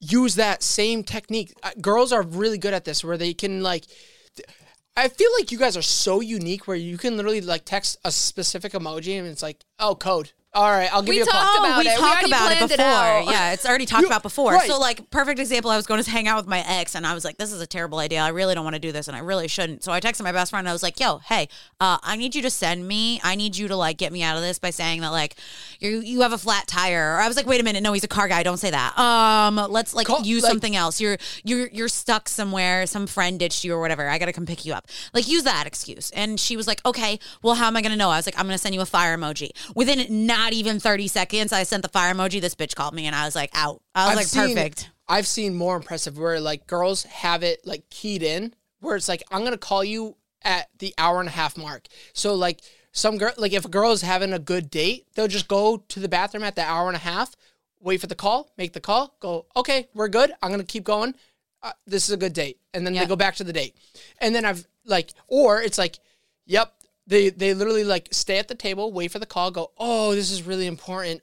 [0.00, 1.54] use that same technique.
[1.62, 3.86] Uh, girls are really good at this, where they can like.
[4.34, 4.48] th-
[4.94, 8.12] I feel like you guys are so unique, where you can literally like text a
[8.12, 10.32] specific emoji, and it's like, oh, code.
[10.54, 11.40] All right, I'll give We you a call.
[11.40, 11.94] talked about we it.
[11.94, 13.32] We talked already about it planned it before.
[13.32, 14.52] yeah, it's already talked You- about before.
[14.52, 14.68] right.
[14.68, 15.70] So, like, perfect example.
[15.70, 17.62] I was going to hang out with my ex, and I was like, "This is
[17.62, 18.20] a terrible idea.
[18.20, 20.32] I really don't want to do this, and I really shouldn't." So I texted my
[20.32, 20.60] best friend.
[20.66, 21.48] And I was like, "Yo, hey,
[21.80, 23.18] uh, I need you to send me.
[23.24, 25.36] I need you to like get me out of this by saying that like
[25.80, 28.04] you you have a flat tire." Or I was like, "Wait a minute, no, he's
[28.04, 28.42] a car guy.
[28.42, 28.98] Don't say that.
[28.98, 31.00] Um, let's like Call- use like- something else.
[31.00, 32.84] You're you're you're stuck somewhere.
[32.86, 34.06] Some friend ditched you or whatever.
[34.06, 34.86] I got to come pick you up.
[35.14, 37.96] Like use that excuse." And she was like, "Okay, well, how am I going to
[37.98, 40.80] know?" I was like, "I'm going to send you a fire emoji." Within not even
[40.80, 42.40] 30 seconds, I sent the fire emoji.
[42.40, 44.90] This bitch called me, and I was like, "Out." I was I've like, seen- "Perfect."
[45.08, 49.22] I've seen more impressive where like girls have it like keyed in, where it's like
[49.30, 51.86] I'm gonna call you at the hour and a half mark.
[52.12, 52.60] So like
[52.92, 56.00] some girl, like if a girl is having a good date, they'll just go to
[56.00, 57.34] the bathroom at the hour and a half,
[57.80, 60.32] wait for the call, make the call, go okay, we're good.
[60.42, 61.14] I'm gonna keep going.
[61.62, 63.02] Uh, this is a good date, and then Yeah.
[63.02, 63.76] they go back to the date,
[64.18, 65.98] and then I've like, or it's like,
[66.46, 66.72] yep.
[67.12, 70.30] They, they literally like stay at the table, wait for the call, go, oh, this
[70.30, 71.20] is really important.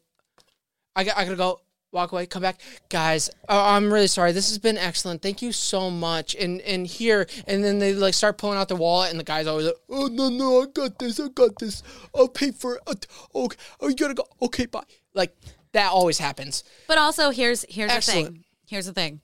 [0.95, 1.61] I got I gotta go
[1.91, 3.31] walk away, come back, guys.
[3.47, 4.31] Oh, I'm really sorry.
[4.31, 5.23] This has been excellent.
[5.23, 6.35] Thank you so much.
[6.35, 9.47] And and here, and then they like start pulling out their wallet, and the guy's
[9.47, 11.81] always like, oh no no, I got this, I got this.
[12.13, 13.07] I'll pay for it.
[13.33, 14.25] Okay, oh you gotta go.
[14.43, 14.83] Okay, bye.
[15.15, 15.35] Like
[15.71, 16.63] that always happens.
[16.87, 18.43] But also, here's here's the thing.
[18.67, 19.21] Here's the thing,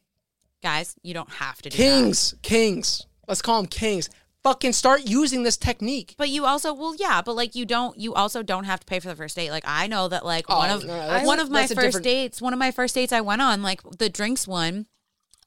[0.64, 0.96] guys.
[1.04, 1.84] You don't have to do that.
[1.84, 3.06] Kings, kings.
[3.28, 4.10] Let's call them kings.
[4.46, 6.14] Fucking start using this technique.
[6.20, 9.00] But you also, well, yeah, but like you don't, you also don't have to pay
[9.00, 9.50] for the first date.
[9.50, 12.42] Like I know that, like Oh, one of no, one of my first different- dates,
[12.44, 14.86] one of my first dates I went on, like the drinks one,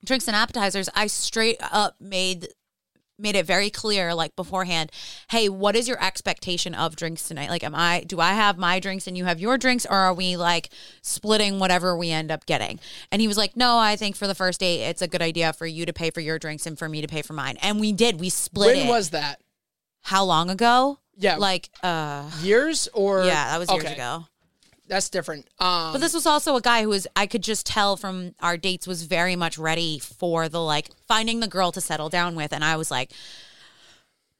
[0.05, 0.89] drinks and appetizers.
[0.97, 2.49] I straight up made
[3.19, 4.93] made it very clear, like beforehand.
[5.31, 7.51] Hey, what is your expectation of drinks tonight?
[7.51, 10.15] Like, am I do I have my drinks and you have your drinks, or are
[10.15, 10.71] we like
[11.03, 12.79] splitting whatever we end up getting?
[13.11, 15.53] And he was like, No, I think for the first date, it's a good idea
[15.53, 17.57] for you to pay for your drinks and for me to pay for mine.
[17.61, 18.21] And we did.
[18.21, 19.41] We split When it was that?
[20.03, 20.99] how long ago?
[21.17, 21.37] Yeah.
[21.37, 24.27] Like, uh, Years or yeah, that was years Okay, ago.
[24.89, 25.47] That's different.
[25.59, 28.57] Um, But this was also a guy who was, I could just tell from our
[28.57, 32.53] dates, was very much ready for the like finding the girl to settle down with.
[32.53, 33.13] And I was like,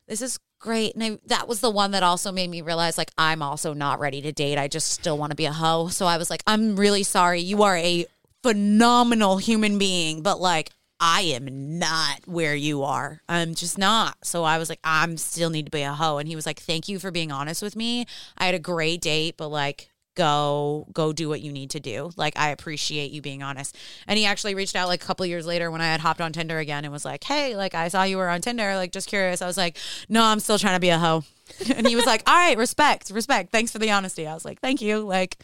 [0.07, 0.95] this is great.
[0.95, 4.01] And I, that was the one that also made me realize like, I'm also not
[4.01, 4.59] ready to date.
[4.59, 5.89] I just still want to be a hoe.
[5.89, 7.41] So I was like, I'm really sorry.
[7.41, 8.07] You are a
[8.43, 10.71] phenomenal human being, but like,
[11.01, 13.21] I am not where you are.
[13.29, 14.17] I'm just not.
[14.25, 16.19] So I was like, I'm still need to be a hoe.
[16.19, 18.07] And he was like, Thank you for being honest with me.
[18.37, 22.11] I had a great date, but like go go do what you need to do.
[22.17, 23.77] Like i appreciate you being honest.
[24.09, 26.33] And he actually reached out like a couple years later when i had hopped on
[26.33, 29.09] tinder again and was like hey like i saw you were on tinder like just
[29.09, 29.41] curious.
[29.41, 29.77] I was like
[30.09, 31.23] no i'm still trying to be a hoe.
[31.77, 33.53] And he was like all right respect respect.
[33.53, 34.27] Thanks for the honesty.
[34.27, 34.99] I was like thank you.
[34.99, 35.39] Like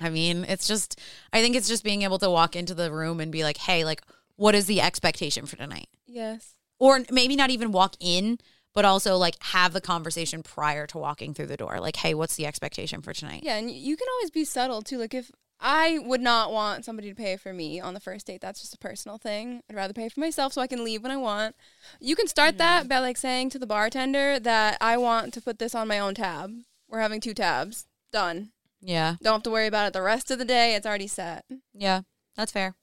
[0.00, 0.98] i mean it's just
[1.32, 3.84] i think it's just being able to walk into the room and be like hey
[3.84, 4.02] like
[4.36, 5.88] what is the expectation for tonight?
[6.06, 6.54] Yes.
[6.78, 8.38] or maybe not even walk in
[8.74, 12.36] but also like have the conversation prior to walking through the door like hey what's
[12.36, 14.98] the expectation for tonight Yeah, and you can always be subtle too.
[14.98, 15.30] Like if
[15.64, 18.74] I would not want somebody to pay for me on the first date, that's just
[18.74, 19.62] a personal thing.
[19.70, 21.54] I'd rather pay for myself so I can leave when I want.
[22.00, 25.60] You can start that by like saying to the bartender that I want to put
[25.60, 26.50] this on my own tab.
[26.88, 27.86] We're having two tabs.
[28.12, 28.50] Done.
[28.80, 30.74] yeah Don't have to worry about it the rest of the day.
[30.74, 31.44] It's already set.
[31.72, 32.00] yeah
[32.36, 32.74] that's fair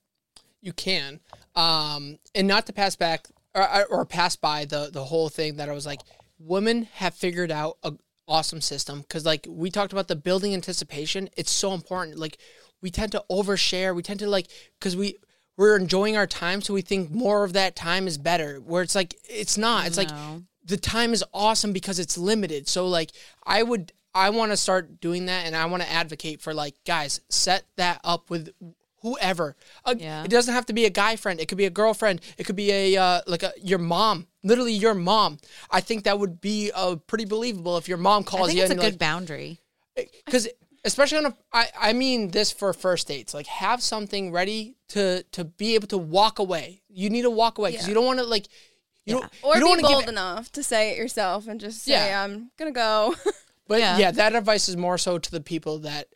[0.61, 1.19] you can
[1.55, 5.69] um and not to pass back or, or pass by the the whole thing that
[5.69, 6.01] i was like
[6.39, 7.93] women have figured out a
[8.29, 9.01] awesome system.
[9.01, 11.29] Because like we talked about the building anticipation.
[11.35, 12.17] It's so important.
[12.17, 12.37] Like
[12.81, 13.93] we tend to overshare.
[13.93, 14.47] We tend to like
[14.79, 15.17] because we
[15.57, 18.57] we're enjoying our time so we think more of that time is better.
[18.57, 19.87] Where it's like it's not.
[19.87, 20.09] It's like
[20.63, 22.67] the time is awesome because it's limited.
[22.69, 23.11] So like
[23.45, 26.75] I would I want to start doing that and I want to advocate for like
[26.85, 28.49] guys set that up with
[29.01, 29.55] whoever.
[29.85, 30.23] Uh, Yeah.
[30.23, 31.39] It doesn't have to be a guy friend.
[31.39, 32.21] It could be a girlfriend.
[32.37, 34.27] It could be a uh, like a your mom.
[34.43, 35.37] Literally your mom.
[35.69, 38.63] I think that would be uh, pretty believable if your mom calls I think you
[38.63, 39.59] it's a good like boundary.
[40.25, 40.47] because
[40.85, 45.23] especially on a I, I mean this for first dates like have something ready to
[45.33, 47.89] to be able to walk away you need to walk away because Yeah.
[47.89, 48.45] you don't want to like
[49.05, 49.19] you Yeah.
[49.19, 52.13] don't Or you don't be bold give, enough to say it yourself and just say.
[52.13, 53.13] I'm going to go.
[53.67, 53.97] but Yeah.
[53.97, 54.11] yeah.
[54.11, 56.07] that advice is more so to the people that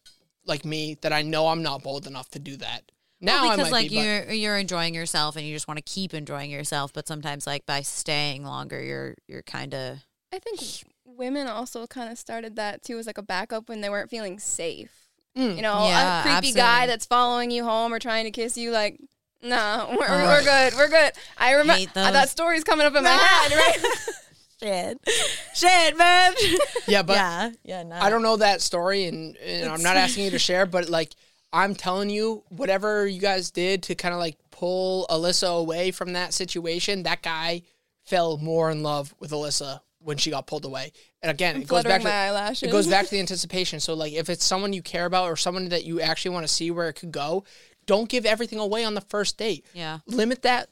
[0.45, 2.91] like me that I know I'm not bold enough to do that
[3.21, 5.77] now well, I because might like be, you're you're enjoying yourself and you just want
[5.77, 9.99] to keep enjoying yourself, but sometimes like by staying longer, you're you're kind of
[10.33, 10.59] I think
[11.05, 14.39] women also kind of started that too as like a backup when they weren't feeling
[14.39, 14.91] safe.
[15.37, 15.55] Mm.
[15.55, 16.59] You know, Yeah, a creepy absolutely.
[16.61, 18.99] guy that's following you home or trying to kiss you, like,
[19.41, 20.25] no, we're, Oh.
[20.25, 21.11] we're good, we're good.
[21.37, 22.29] I remember Hate that those.
[22.31, 23.77] story's coming up in my head, right?
[24.63, 24.99] shit,
[25.53, 26.33] shit, man.
[26.87, 27.83] yeah but yeah, yeah.
[27.83, 27.95] No.
[27.95, 31.13] I don't know that story, and, and I'm not asking you to share, but like
[31.51, 36.13] I'm telling you, whatever you guys did to kind of like pull Alyssa away from
[36.13, 37.61] that situation, that guy
[38.05, 40.91] fell more in love with Alyssa when she got pulled away.
[41.21, 42.63] And again, it goes back my to eyelashes.
[42.63, 43.79] it goes back to the anticipation.
[43.79, 46.53] So like if it's someone you care about or someone that you actually want to
[46.53, 47.43] see where it could go,
[47.85, 49.65] don't give everything away on the first date.
[49.73, 50.69] Yeah, Limit that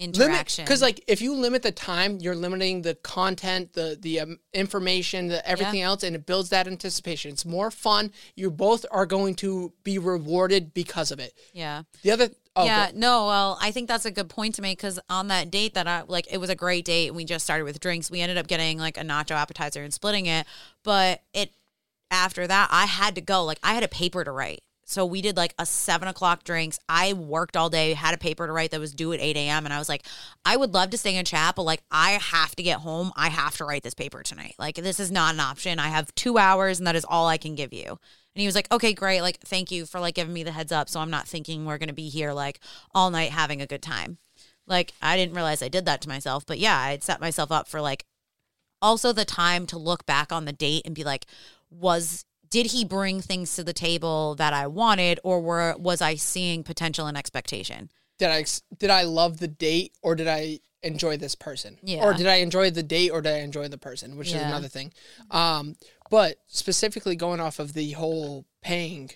[0.00, 0.64] interaction.
[0.64, 5.28] because like if you limit the time you're limiting the content the the um, information
[5.28, 9.34] the everything else and it builds that anticipation it's more fun you both are going
[9.34, 11.82] to be rewarded because of it yeah.
[12.02, 14.78] the other oh, yeah, go- no, well, I think that's a good point to make
[14.78, 17.08] because on that date that I like, it was a great date.
[17.08, 18.10] and We just started with drinks.
[18.10, 20.46] We ended up getting like a nacho appetizer and splitting it.
[20.82, 21.52] But it
[22.10, 23.44] after that, I had to go.
[23.44, 24.62] Like, I had a paper to write.
[24.90, 26.78] So we did like a seven o'clock drinks.
[26.88, 29.64] I worked all day, had a paper to write that was due at 8 a.m.
[29.64, 30.04] And I was like,
[30.44, 33.12] I would love to stay in but like, I have to get home.
[33.14, 34.56] I have to write this paper tonight.
[34.58, 35.78] Like, this is not an option.
[35.78, 37.86] I have two hours and that is all I can give you.
[37.88, 39.20] And he was like, okay, great.
[39.20, 40.88] Like, thank you for like giving me the heads up.
[40.88, 42.58] So I'm not thinking we're going to be here like
[42.92, 44.18] all night having a good time.
[44.66, 46.44] Like, I didn't realize I did that to myself.
[46.46, 48.06] But yeah, I'd set myself up for like
[48.82, 51.26] also the time to look back on the date and be like,
[51.70, 56.16] was did he bring things to the table that I wanted, or were was I
[56.16, 57.90] seeing potential and expectation?
[58.18, 58.44] did i
[58.78, 62.04] did i love the date or did i enjoy this person Yeah.
[62.04, 64.68] or did i enjoy the date or did i enjoy the person which is another
[64.68, 64.92] thing
[65.30, 65.74] um
[66.10, 69.08] but specifically going off of the whole paying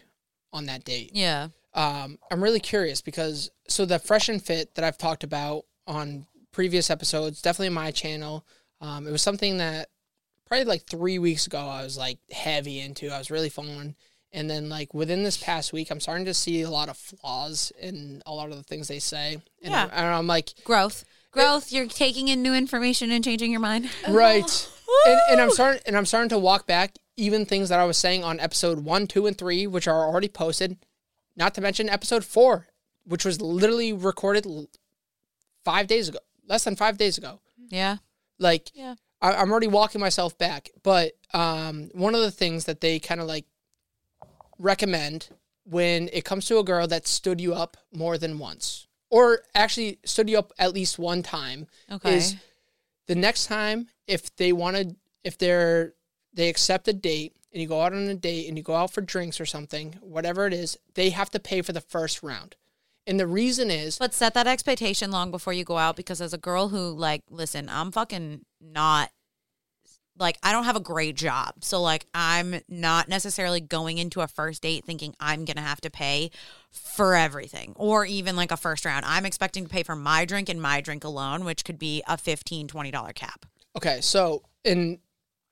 [0.55, 4.85] on that date Yeah, um, I'm really curious because so the fresh and fit that
[4.87, 8.47] I've talked about on previous episodes, definitely my channel.
[8.81, 9.89] Um, it was something that
[10.47, 13.11] probably like three weeks ago I was like heavy into.
[13.11, 13.95] I was really following,
[14.33, 17.73] and then like within this past week, I'm starting to see a lot of flaws
[17.79, 19.35] in a lot of the things they say.
[19.63, 19.85] And, Yeah.
[19.85, 21.73] I'm, and I'm like, growth, growth.
[21.73, 23.91] You're taking in new information and changing your mind.
[24.09, 24.69] right.
[25.07, 27.97] and, and I'm starting and I'm starting to walk back even things that I was
[27.97, 30.77] saying on episode one, two, and three, which are already posted.
[31.37, 32.69] Not to mention episode four,
[33.05, 34.47] which was literally recorded
[35.65, 36.19] five days ago,
[36.49, 37.41] less than five days ago.
[37.71, 37.99] Yeah,
[38.39, 38.95] Like, Yeah.
[39.25, 40.71] I, I'm already walking myself back.
[40.83, 43.47] But um, one of the things that they kind of like
[44.59, 45.29] recommend
[45.65, 49.99] when it comes to a girl that stood you up more than once, or actually
[50.05, 52.17] stood you up at least one time, okay.
[52.17, 52.37] is
[53.07, 55.95] the next time if they wanted if they're
[56.35, 58.93] they accept a date and you go out on a date and you go out
[58.93, 62.57] for drinks or something whatever it is they have to pay for the first round
[63.07, 66.33] And the reason is But set that expectation long before you go out because as
[66.33, 69.11] a girl who like listen, I'm fucking not
[70.19, 71.57] like I don't have a great job.
[71.63, 75.81] So like I'm not necessarily going into a first date thinking I'm going to have
[75.83, 76.31] to pay
[76.71, 79.05] for everything or even like a first round.
[79.05, 82.17] I'm expecting to pay for my drink and my drink alone, which could be a
[82.17, 83.45] 15 20 dollar cap.
[83.77, 84.99] okay, so in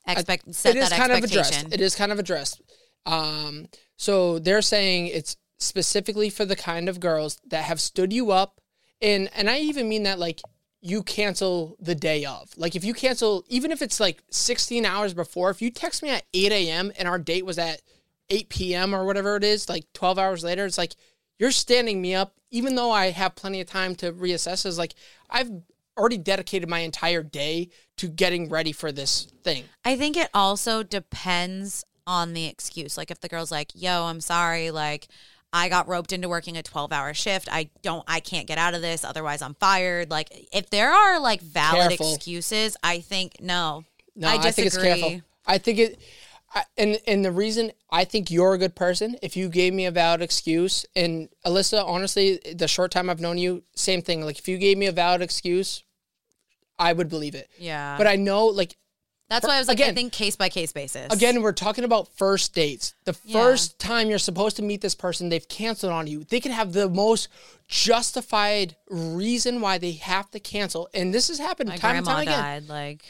[0.07, 1.67] Expect set it is that kind of expectation.
[1.67, 1.75] addressed.
[1.75, 2.61] It is kind of addressed.
[3.07, 8.31] Um, so they're saying it's specifically for the kind of girls that have stood you
[8.31, 8.61] up,
[9.01, 10.41] and and I even mean that like
[10.83, 12.51] you cancel the day of.
[12.57, 16.11] Like if you cancel, even if it's like 16 hours before, if you text me
[16.11, 16.93] at 8 a.m.
[16.99, 17.81] and our date was at
[18.31, 18.95] 8 p.m.
[18.95, 20.97] or whatever it is, like 12 hours later, it's like
[21.39, 24.67] you're standing me up, even though I have plenty of time to reassess.
[24.67, 24.95] Is like
[25.31, 25.51] I've
[25.97, 29.65] already dedicated my entire day to getting ready for this thing.
[29.85, 32.97] I think it also depends on the excuse.
[32.97, 35.09] Like if the girl's like, "Yo, I'm sorry, like
[35.53, 37.49] I got roped into working a 12-hour shift.
[37.51, 41.21] I don't I can't get out of this, otherwise I'm fired." Like if there are
[41.21, 42.15] like valid Careful.
[42.15, 43.85] excuses, I think no.
[44.15, 45.21] No, I I, think it's careful.
[45.47, 46.01] I think it,
[46.55, 49.17] I, and and the reason I think you're a good person.
[49.23, 53.39] If you gave me a valid excuse, and Alyssa, honestly, the short time I've known
[53.39, 54.23] you, same thing.
[54.23, 55.83] Like if you gave me a valid excuse,
[56.79, 57.51] I would believe it.
[57.59, 57.97] Yeah.
[57.97, 58.77] But I know, like
[59.33, 61.11] That's why I was like I again- think case by case basis.
[61.13, 62.95] again, we're talking about first dates.
[63.05, 63.41] The Yeah.
[63.43, 66.25] first time you're supposed to meet this person, they've canceled on you.
[66.25, 67.29] They can have the most
[67.67, 72.23] justified reason why they have to cancel, and this has happened my time and time
[72.23, 72.39] again.
[72.39, 73.05] died like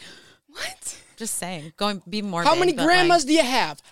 [0.49, 0.97] What?
[1.17, 1.73] just saying.
[1.77, 3.83] Going be more How many but, like- grandmas do you have?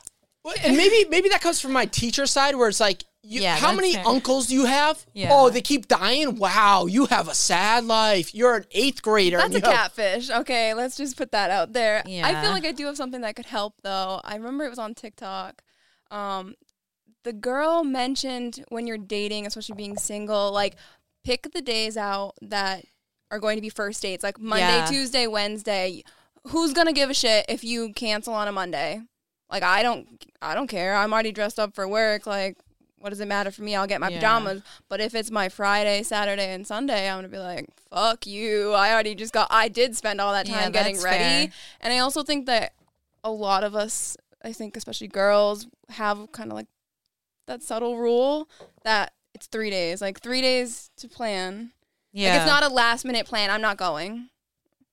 [0.45, 3.57] Well, And maybe maybe that comes from my teacher side where it's like, you, Yeah,
[3.57, 4.07] how many fair.
[4.09, 5.05] uncles do you have?
[5.13, 5.29] Yeah.
[5.31, 6.37] Oh, they keep dying.
[6.37, 8.35] Wow, you have a sad life.
[8.35, 9.37] You're an eighth grader.
[9.37, 10.31] That's and a you have- catfish.
[10.31, 12.03] Okay, let's just put that out there.
[12.07, 14.21] I feel like I do have something that could help though.
[14.25, 15.63] I remember it was on TikTok.
[16.11, 16.55] Um,
[17.23, 20.77] the girl mentioned when you're dating, especially being single, like
[21.23, 22.87] pick the days out that
[23.31, 24.87] are going to be first dates, like Monday, Yeah.
[24.87, 26.03] Tuesday, Wednesday.
[26.49, 29.03] Who's gonna give a shit if you cancel on a Monday?
[29.51, 30.07] Like I don't,
[30.41, 30.95] I don't care.
[30.97, 32.27] I'm already dressed up for work.
[32.27, 32.57] Like,
[32.99, 33.75] what does it matter for me?
[33.75, 34.17] I'll get my Yeah.
[34.17, 34.63] pajamas.
[34.89, 38.73] But if it's my Friday, Saturday, and Sunday, I'm gonna be like, fuck you.
[38.73, 39.49] I already just got.
[39.51, 41.47] I did spend all that Yeah, time getting ready.
[41.47, 41.53] fair.
[41.81, 42.75] And I also think that
[43.25, 46.69] a lot of us, I think especially girls, have kind of like
[47.47, 48.49] that subtle rule
[48.85, 51.73] that it's three days, like three days to plan.
[52.13, 52.31] Yeah.
[52.31, 53.51] Like it's not a last minute plan.
[53.51, 54.30] I'm not going.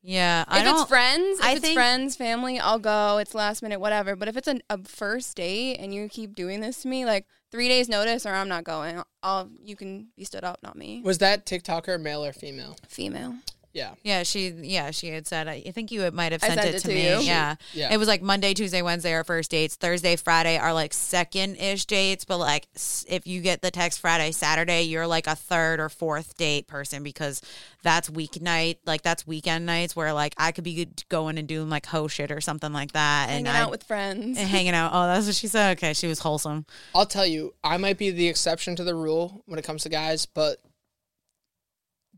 [0.08, 0.46] Yeah.
[0.48, 3.18] I if don't it's friends, if I it's think- friends, family, I'll go.
[3.18, 4.16] It's last minute, whatever.
[4.16, 7.26] But if it's an, a first date and you keep doing this to me, like
[7.52, 9.02] three days notice or I'm not going.
[9.22, 11.02] I'll you can be stood up, not me.
[11.04, 12.78] Was that TikToker male or female?
[12.88, 13.36] Female.
[13.78, 13.94] Yeah.
[14.02, 16.80] Yeah, she yeah, she had said I think you might have sent, sent it, it
[16.80, 17.10] to to me.
[17.12, 17.20] you.
[17.20, 17.56] Yeah.
[17.74, 17.94] Yeah.
[17.94, 19.76] It was like Monday, Tuesday, Wednesday are first dates.
[19.76, 22.68] Thursday, Friday are like second-ish dates, but like
[23.08, 27.04] if you get the text Friday, Saturday, you're like a third or fourth date person
[27.04, 27.40] because
[27.84, 31.86] that's weeknight, like that's weekend nights where like I could be going and doing like
[31.86, 34.40] ho shit or something like that Hanging and I out with friends.
[34.40, 34.90] and hanging out.
[34.92, 35.78] Oh, that's what she said.
[35.78, 36.66] Okay, she was wholesome.
[36.96, 39.90] I'll tell you, I might be the exception to the rule when it comes to
[39.90, 40.58] guys, but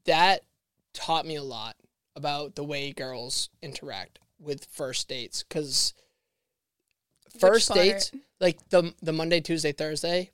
[0.05, 0.43] that
[0.99, 1.75] taught me a lot
[2.15, 5.43] about the way girls interact with first dates.
[5.43, 5.93] Because
[7.39, 10.31] first dates, like the the Monday, Tuesday, Thursday,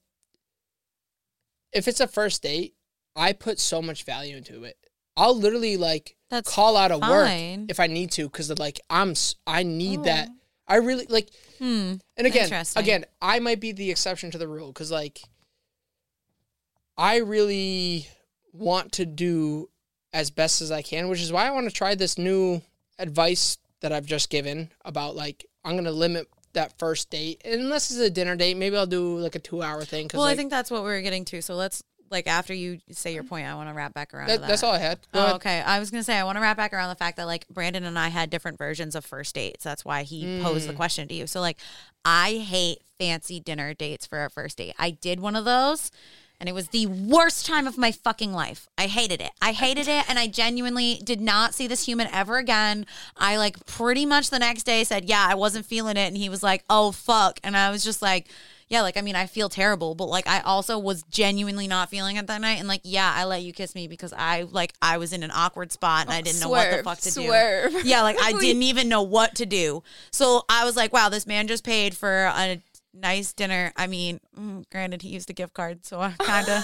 [1.71, 2.73] if it's a first date,
[3.15, 4.77] I put so much value into it.
[5.17, 7.29] I'll literally like That's call out of work
[7.69, 9.13] if I need to because like I'm
[9.47, 10.03] I need Oh.
[10.03, 10.29] that.
[10.67, 11.95] I really like Hmm.
[12.17, 15.21] and again, again, I might be the exception to the rule because, like,
[16.97, 18.07] I really
[18.51, 19.69] want to do
[20.15, 22.61] as best as I can, which is why I want to try this new
[22.97, 27.99] advice that I've just given about like I'm gonna limit that first date, unless it's
[27.99, 28.55] a dinner date.
[28.55, 30.09] Maybe I'll do like a two hour thing.
[30.13, 31.41] Well, I think that's what we were getting to.
[31.41, 34.27] So let's like after you say your point, I want to wrap back around.
[34.27, 34.47] to that, that.
[34.47, 34.99] that's all I had.
[35.13, 35.59] Oh, okay.
[35.61, 37.83] I was gonna say I want to wrap back around the fact that like Branden
[37.83, 39.63] and I had different versions of first dates.
[39.65, 40.77] That's why he posed the Mm.
[40.77, 41.27] question to you.
[41.27, 41.57] So like,
[42.05, 44.75] I hate fancy dinner dates for a first date.
[44.79, 45.91] I did one of those.
[46.39, 48.67] And it was the worst time of my fucking life.
[48.77, 49.31] I hated it.
[49.41, 50.09] I hated it.
[50.09, 52.85] And I genuinely did not see this human ever again.
[53.17, 56.07] I like pretty much the next day said, Yeah, I wasn't feeling it.
[56.07, 57.39] And he was like, Oh, fuck.
[57.43, 58.27] And I was just like,
[58.67, 62.15] yeah, like I mean, I feel terrible, but like I also was genuinely not feeling
[62.15, 64.97] it that night, and like yeah, I let you kiss me because I like I
[64.97, 67.71] was in an awkward spot and I didn't know what the fuck to swerve.
[67.71, 67.81] do.
[67.85, 69.83] Yeah, like I didn't even know what to do.
[70.09, 72.59] So I was like, wow, this man just paid for a
[72.95, 73.71] nice dinner.
[73.75, 76.63] I mean, mm, granted, he used a gift card, so I kind of.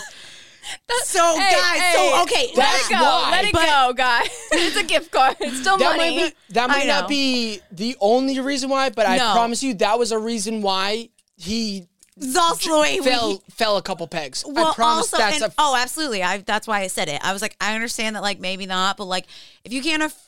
[1.03, 2.95] so Hey, guys, hey, so okay, Let it go.
[3.01, 4.29] why, Let it go, guys.
[4.51, 5.35] it's a gift card.
[5.39, 6.15] It's still That money.
[6.17, 9.97] might be that might not be the only reason why, but I promise you that
[9.97, 14.43] was a reason why he It's also the we- fell fell a couple pegs.
[14.47, 16.21] Well, I promise also, that's and- a oh, absolutely.
[16.21, 17.19] I that's why I said it.
[17.23, 19.25] I was like, I understand that, like maybe not, but like
[19.63, 20.27] if you can't afford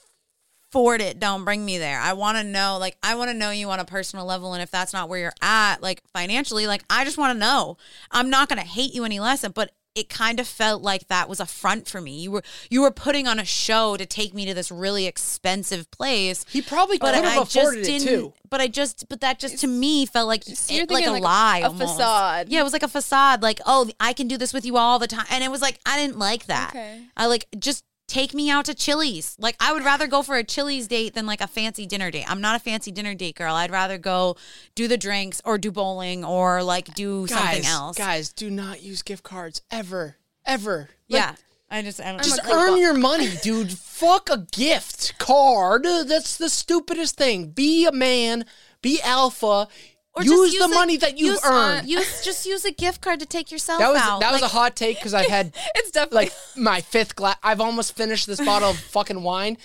[1.01, 1.99] it, don't bring me there.
[1.99, 4.61] I want to know, like, I want to know you on a personal level, and
[4.63, 7.77] if that's not where you're at, like financially, like I just want to know.
[8.11, 11.39] I'm not gonna hate you any less, but it kind of felt like that was
[11.39, 12.19] a front for me.
[12.21, 15.89] You were you were putting on a show to take me to this really expensive
[15.91, 16.45] place.
[16.49, 18.07] he probably But could I have just it didn't.
[18.07, 18.33] too.
[18.49, 21.21] But I just, but that just to me felt like So it- like a like
[21.21, 21.93] a- lie, a almost.
[21.93, 22.49] facade.
[22.49, 23.43] Yeah, it was like a facade.
[23.43, 25.79] Like, oh, I can do this with you all the time, and it was like
[25.85, 26.71] I didn't like that.
[26.71, 27.01] Okay.
[27.15, 27.83] I like just
[28.13, 29.35] take me out to Chili's.
[29.39, 32.25] Like, I would rather go for a Chili's date than like a fancy dinner date.
[32.29, 33.55] I'm not a fancy dinner date girl.
[33.55, 34.37] I'd rather go
[34.75, 37.97] do the drinks or do bowling or like do something else.
[37.97, 40.89] guys, do not use gift cards ever, ever.
[41.09, 41.35] Like, yeah,
[41.71, 43.71] I just, I don't Just earn your money, dude.
[43.71, 45.83] Fuck a gift card.
[45.83, 47.49] That's the stupidest thing.
[47.49, 48.45] Be a man.
[48.83, 49.67] Be alpha.
[50.15, 53.01] Or just use, the a- money that you've use, uh, use just use a gift
[53.01, 54.19] card to take yourself that was out.
[54.19, 57.37] that was Like, a hot take because I had It's definitely like my fifth glass.
[57.41, 59.57] I've almost finished this bottle of fucking wine.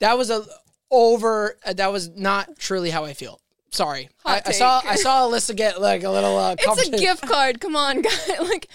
[0.00, 0.44] That was a
[0.90, 1.56] over.
[1.64, 3.38] uh, That was not truly how I feel.
[3.70, 4.08] Sorry.
[4.24, 4.82] I, I saw.
[4.84, 6.36] I saw Alyssa get like a little.
[6.36, 7.60] Uh, it's a gift card.
[7.60, 8.10] Come on, guy.
[8.40, 8.66] Like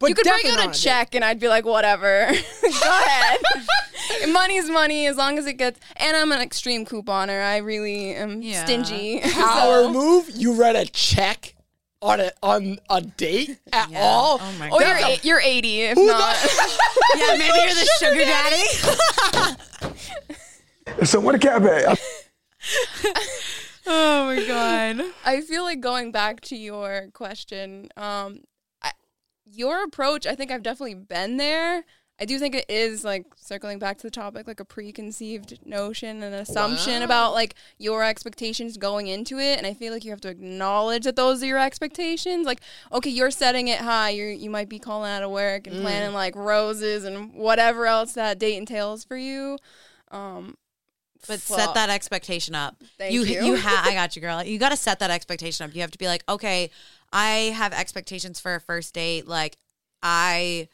[0.00, 2.30] But you could bring definitely out a a check, and I'd be like, whatever.
[2.62, 3.40] Go ahead.
[4.32, 5.78] Money's money as long as it gets.
[5.96, 7.44] And I'm an extreme couponer.
[7.44, 8.64] I really am Yeah.
[8.64, 9.20] stingy.
[9.20, 10.30] Power So- move.
[10.30, 11.54] You read a check
[12.02, 14.00] on a on a date at Yeah.
[14.00, 14.38] all.
[14.40, 14.74] Oh my God.
[14.74, 16.34] Or you're That's a- eight, you're 80 if Who not.
[16.36, 16.78] the-
[17.18, 18.64] yeah, maybe you're the sugar daddy.
[21.06, 21.84] So what a cafe.
[23.86, 25.02] oh my god.
[25.24, 28.40] I feel like going back to your question, um, I,
[29.52, 31.84] your approach, I think I've definitely been there.
[32.22, 36.22] I do think it is like circling back to the topic, like a preconceived notion
[36.22, 37.04] and assumption Wow.
[37.06, 39.56] about like your expectations going into it.
[39.56, 42.44] And I feel like you have to acknowledge that those are your expectations.
[42.46, 42.60] Like,
[42.92, 44.10] okay, you're setting it high.
[44.10, 48.12] You you might be calling out of work and planning like roses and whatever else
[48.12, 49.56] that date entails for you.
[50.10, 50.56] Um,
[51.26, 52.76] But Well, set that expectation up.
[52.98, 53.44] thank you you.
[53.46, 54.42] you have I got you, girl.
[54.44, 55.74] You got to set that expectation up.
[55.74, 56.70] You have to be like, okay,
[57.12, 59.26] I have expectations for a first date.
[59.26, 59.56] Like,
[60.02, 60.68] I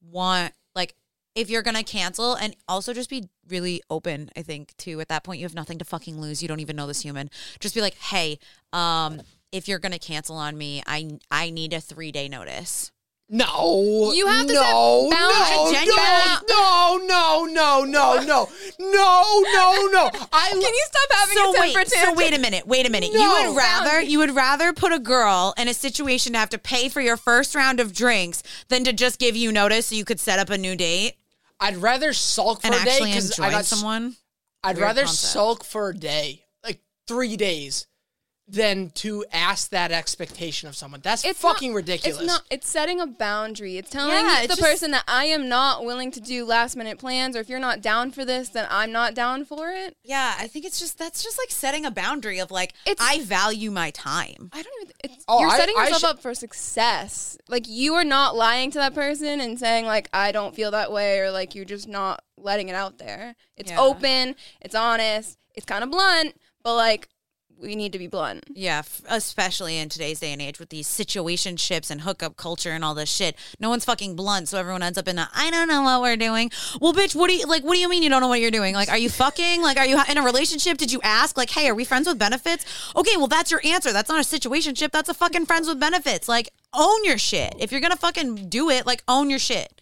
[0.00, 0.94] want like
[1.34, 4.30] if you're gonna cancel, and also just be really open.
[4.36, 5.00] I think too.
[5.00, 6.42] At that point, you have nothing to fucking lose.
[6.42, 7.30] You don't even know this human.
[7.60, 8.38] Just be like, hey,
[8.72, 9.22] um,
[9.52, 12.92] if you're gonna cancel on me, I I need a three day notice.
[13.32, 14.10] No.
[14.12, 15.50] You have to set no, boundaries.
[15.56, 18.48] no, Genuine- no, no, no, no, no, no,
[18.80, 20.10] no, no, no.
[20.32, 22.90] I Can you stop having so a temper wait, so wait a minute, wait a
[22.90, 23.10] minute.
[23.14, 23.20] No.
[23.20, 26.58] you would rather you would rather put a girl in a situation to have to
[26.58, 30.04] pay for your first round of drinks than to just give you notice so you
[30.04, 31.14] could set up a new date
[31.60, 33.64] I'd rather sulk for and a day actually because enjoy I got.
[33.66, 34.16] someone.
[34.64, 35.32] I'd Weird rather concept.
[35.32, 37.86] sulk for a day, like three days,
[38.52, 41.00] than to ask that expectation of someone.
[41.02, 42.18] That's It's fucking not- ridiculous.
[42.18, 42.42] It's not.
[42.50, 43.76] It's setting a boundary.
[43.78, 46.98] It's telling Yeah, the just- person that I am not willing to do last minute
[46.98, 49.96] plans, or if you're not down for this, then I'm not down for it.
[50.02, 53.20] Yeah, I think it's just that's just like setting a boundary of like It's- I
[53.20, 54.50] value my time.
[54.52, 54.94] I don't even.
[55.04, 57.38] It's, Oh, you're I- setting I yourself should- up for success.
[57.48, 60.90] Like you are not lying to that person and saying like I don't feel that
[60.90, 63.36] way, or like you're just not letting it out there.
[63.56, 63.80] It's Yeah.
[63.80, 64.34] open.
[64.60, 65.36] It's honest.
[65.54, 67.08] It's kind of blunt, but like
[67.60, 68.44] we need to be blunt.
[68.54, 72.84] Yeah, f- especially in today's day and age with these situationships and hookup culture and
[72.84, 73.36] all this shit.
[73.58, 76.16] No one's fucking blunt, so everyone ends up in a I don't know what we're
[76.16, 76.50] doing.
[76.80, 77.62] Well, bitch, what do you like?
[77.62, 78.74] What do you mean you don't know what you're doing?
[78.74, 79.62] Like, are you fucking?
[79.62, 80.78] Like, are you in a relationship?
[80.78, 81.36] Did you ask?
[81.36, 82.64] Like, hey, are we friends with benefits?
[82.96, 83.92] Okay, well, that's your answer.
[83.92, 84.90] That's not a situationship.
[84.90, 86.28] That's a fucking friends with benefits.
[86.28, 87.54] Like, own your shit.
[87.58, 89.80] If you're gonna fucking do it, like, own your shit.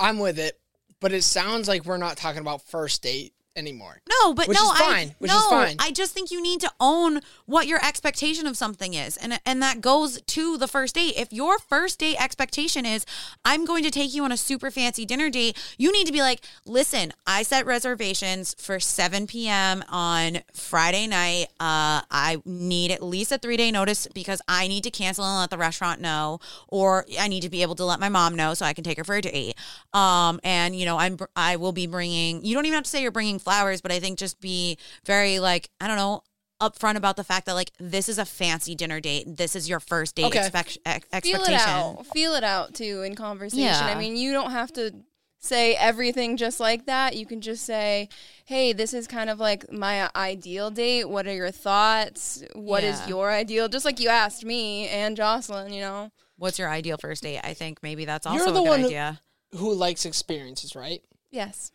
[0.00, 0.58] I'm with it,
[1.00, 4.00] but it sounds like we're not talking about first date anymore.
[4.08, 5.76] No, but Which no, is I, which no, is fine.
[5.78, 9.62] I just think you need to own what your expectation of something is, and and
[9.62, 11.14] that goes to the first date.
[11.16, 13.04] If your first date expectation is,
[13.44, 16.20] I'm going to take you on a super fancy dinner date, you need to be
[16.20, 19.82] like, listen, I set reservations for 7 p.m.
[19.88, 21.46] on Friday night.
[21.58, 25.38] Uh, I need at least a three day notice because I need to cancel and
[25.40, 28.54] let the restaurant know, or I need to be able to let my mom know
[28.54, 29.56] so I can take her for a date.
[29.92, 32.44] Um, and you know, I'm I will be bringing.
[32.44, 35.38] You don't even have to say you're bringing flowers, but I think just be very
[35.38, 36.22] like I don't know
[36.60, 39.24] upfront about the fact that like this is a fancy dinner date.
[39.36, 40.40] This is your first date Okay.
[40.40, 41.54] expect- ex- Feel expectation.
[41.54, 42.06] it out.
[42.12, 43.64] Feel it out too in conversation.
[43.64, 43.86] Yeah.
[43.86, 44.92] I mean, you don't have to
[45.40, 47.14] say everything just like that.
[47.14, 48.08] You can just say,
[48.44, 51.04] "Hey, this is kind of like my ideal date.
[51.08, 52.42] What are your thoughts?
[52.54, 53.06] What is Yeah.
[53.08, 56.10] your ideal?" Just like you asked me and Jocelyn, you know.
[56.38, 57.40] What's your ideal first date?
[57.44, 59.20] I think maybe that's also You're a the good one idea.
[59.54, 61.02] Who likes experiences, right?
[61.30, 61.70] Yes.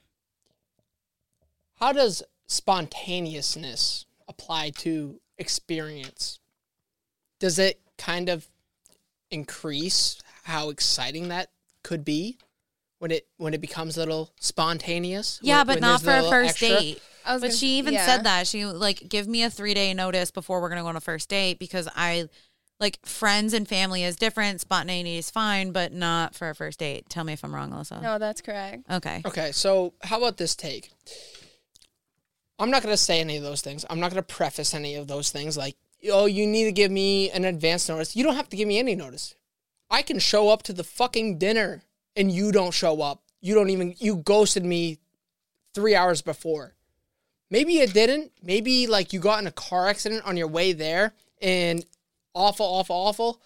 [1.83, 6.39] How does spontaneousness apply to experience?
[7.41, 8.47] Does it kind of
[9.29, 11.49] increase how exciting that
[11.83, 12.37] could be
[12.99, 15.41] when it when it becomes a little spontaneous.
[15.43, 16.69] Yeah, when- but when not for a first extra.
[16.69, 17.01] date.
[17.25, 18.05] But gonna she even yeah.
[18.05, 20.95] said that she like give me a three day notice before we're gonna go on
[20.95, 22.29] a first date because I
[22.79, 24.61] like friends and family is different.
[24.61, 27.09] Spontaneity is fine, but not for a first date.
[27.09, 28.01] Tell me if I'm wrong, Alyssa.
[28.01, 28.89] No, that's correct.
[28.89, 29.21] Okay.
[29.25, 30.89] Okay, so how about this take?
[32.59, 33.85] I'm not going to say any of those things.
[33.89, 35.75] I'm not going to preface any of those things like,
[36.11, 38.15] oh, you need to give me an advance notice.
[38.15, 39.35] You don't have to give me any notice.
[39.89, 41.83] I can show up to the fucking dinner
[42.15, 43.21] and you don't show up.
[43.41, 44.99] You don't even, you ghosted me
[45.73, 46.75] three hours before.
[47.49, 48.31] Maybe you didn't.
[48.41, 51.85] Maybe like you got in a car accident on your way there and
[52.33, 53.41] awful, awful, awful.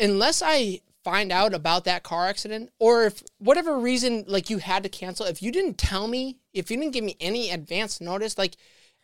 [0.00, 4.82] Unless I find out about that car accident or if whatever reason like you had
[4.84, 8.38] to cancel, if you didn't tell me, if you didn't give me any advance notice,
[8.38, 8.56] like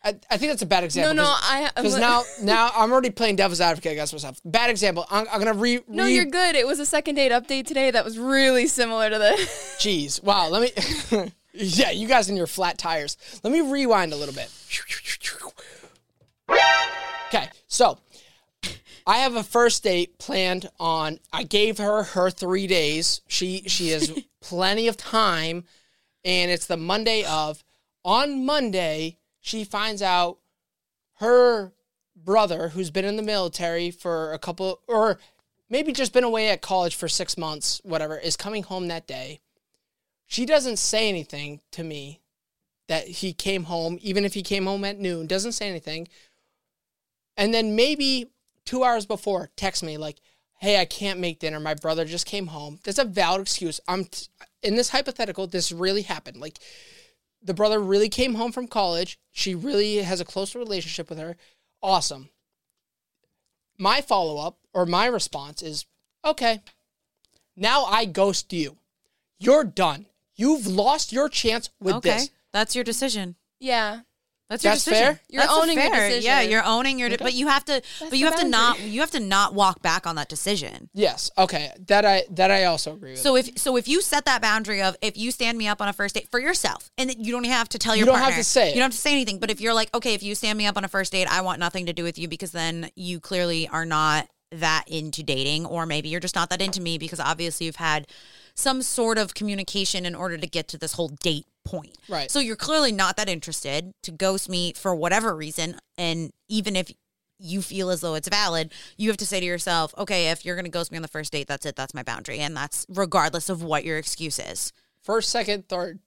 [0.03, 1.13] I, I think that's a bad example.
[1.13, 4.39] No, no, I because now, now I'm already playing devil's advocate against myself.
[4.45, 5.05] Bad example.
[5.09, 5.81] I'm, I'm gonna re.
[5.87, 6.55] No, re- you're good.
[6.55, 9.77] It was a second date update today that was really similar to this.
[9.79, 10.47] Jeez, wow.
[10.49, 11.31] Let me.
[11.53, 13.17] yeah, you guys and your flat tires.
[13.43, 14.49] Let me rewind a little bit.
[17.27, 17.99] Okay, so
[19.05, 21.19] I have a first date planned on.
[21.33, 23.21] I gave her her three days.
[23.27, 25.65] She she has plenty of time,
[26.29, 27.63] and it's the Monday of.
[28.05, 30.37] On Monday, she finds out
[31.15, 31.73] her
[32.15, 35.19] brother, who's been in the military for a couple, or
[35.69, 39.39] maybe just been away at college for six months, whatever, is coming home that day.
[40.27, 42.21] She doesn't say anything to me
[42.87, 46.07] that he came home, even if he came home at noon, doesn't say anything.
[47.37, 48.29] And then maybe
[48.65, 50.19] two hours before, text me like,
[50.59, 51.59] "Hey, I can't make dinner.
[51.59, 53.79] My brother just came home." That's a valid excuse.
[53.87, 54.27] I'm t-
[54.61, 55.47] in this hypothetical.
[55.47, 56.37] This really happened.
[56.37, 56.59] Like,
[57.41, 59.19] the brother really came home from college.
[59.31, 61.37] She really has a close relationship with her.
[61.81, 62.29] Awesome.
[63.77, 65.85] My follow up or my response is,
[66.25, 66.61] "Okay,
[67.55, 68.77] now I ghost you.
[69.39, 70.07] You're done.
[70.35, 72.09] You've lost your chance with okay.
[72.09, 73.35] this." That's your decision.
[73.59, 74.01] yeah.
[74.49, 75.05] That's your That's decision.
[75.15, 75.19] fair?
[75.29, 76.23] You're That's a owning your decision.
[76.23, 77.09] Yeah, you're owning your.
[77.17, 77.83] But you have to.
[77.99, 78.79] but you the have to not.
[78.79, 80.89] You have to not walk back on that decision.
[80.93, 81.29] Yes.
[81.37, 81.71] Okay.
[81.87, 83.19] That I that I also agree with.
[83.19, 85.87] So if so, if you set that boundary of if you stand me up on
[85.87, 88.23] a first date for yourself, and you don't have to tell your You don't have
[88.25, 88.75] partner, to say it.
[88.75, 89.37] you don't have to say anything.
[89.39, 91.41] But if you're like, okay, if you stand me up on a first date, I
[91.41, 95.67] want nothing to do with you because then you clearly are not that into dating,
[95.67, 98.07] or maybe you're just not that into me because obviously you've had
[98.55, 101.97] some sort of communication in order to get to this whole date point.
[102.07, 102.29] Right.
[102.31, 106.91] So you're clearly not that interested to ghost me for whatever reason, and even if
[107.39, 110.55] you feel as though it's valid, you have to say to yourself, okay, if you're
[110.55, 111.75] going to ghost me on the first date, that's it.
[111.75, 112.39] That's my boundary.
[112.39, 114.73] And that's regardless of what your excuse is.
[115.01, 115.99] First, second, third.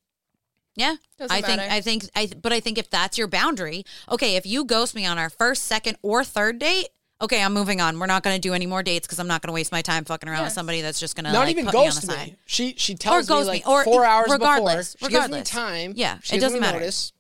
[0.77, 0.97] Yeah.
[1.19, 1.61] Doesn't I think.
[1.61, 5.07] I think, I, but I think if that's your boundary, okay, if you ghost me
[5.07, 6.89] on our first, second, or third date,
[7.23, 7.99] okay, I'm moving on.
[7.99, 9.81] We're not going to do any more dates because I'm not going to waste my
[9.81, 11.85] time fucking around with somebody that's just going to Not like, even put me on
[11.87, 12.15] ghost the me.
[12.15, 12.37] side.
[12.47, 15.09] She she tells ghost me me, or four hours regardless, before.
[15.09, 15.49] She gives me regardless.
[15.51, 15.93] time.
[15.97, 16.81] Yeah, She it doesn't matter.
[16.81, 17.13] Notice.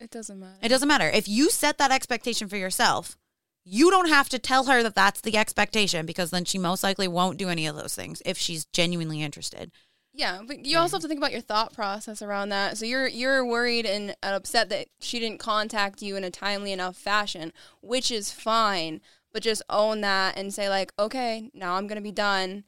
[0.00, 0.56] It doesn't matter.
[0.62, 1.08] It doesn't matter.
[1.08, 3.18] If you set that expectation for yourself,
[3.64, 7.06] you don't have to tell her that that's the expectation because then she most likely
[7.06, 9.70] won't do any of those things if she's genuinely interested.
[10.12, 12.78] Yeah, but you also have to think about your thought process around that.
[12.78, 16.96] So you're you're worried and upset that she didn't contact you in a timely enough
[16.96, 19.02] fashion, which is fine.
[19.32, 22.64] But just own that and say like, okay, now I'm gonna be done,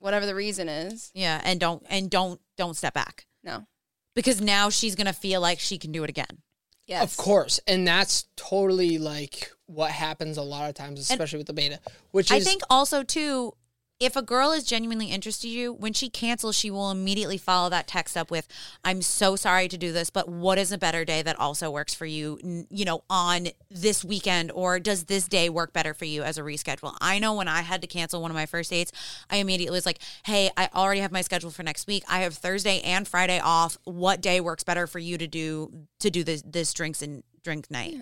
[0.00, 1.10] whatever the reason is.
[1.14, 3.66] Yeah, and don't and don't don't step back No.
[4.14, 6.42] because now she's going to feel like she can do it again.
[6.86, 7.02] Yes.
[7.04, 11.52] Of course, and that's totally like what happens a lot of times, especially with the
[11.52, 11.78] beta.
[12.10, 13.54] Which I is think also too,
[14.00, 17.68] if a girl is genuinely interested in you, when she cancels, she will immediately follow
[17.68, 18.48] that text up with,
[18.82, 21.92] "I'm so sorry to do this, but what is a better day that also works
[21.92, 22.66] for you?
[22.70, 26.40] You know, on this weekend, or does this day work better for you as a
[26.40, 28.90] reschedule?" I know when I had to cancel one of my first dates,
[29.28, 32.02] I immediately was like, "Hey, I already have my schedule for next week.
[32.08, 33.76] I have Thursday and Friday off.
[33.84, 37.70] What day works better for you to do to do this this drinks and drink
[37.70, 37.96] night?"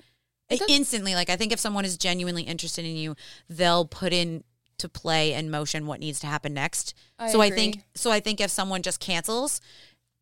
[0.61, 3.16] Does- instantly like i think if someone is genuinely interested in you
[3.51, 4.45] they'll put in
[4.78, 6.94] to play in motion what needs to happen next.
[7.18, 9.60] I so i think so i think if someone just cancels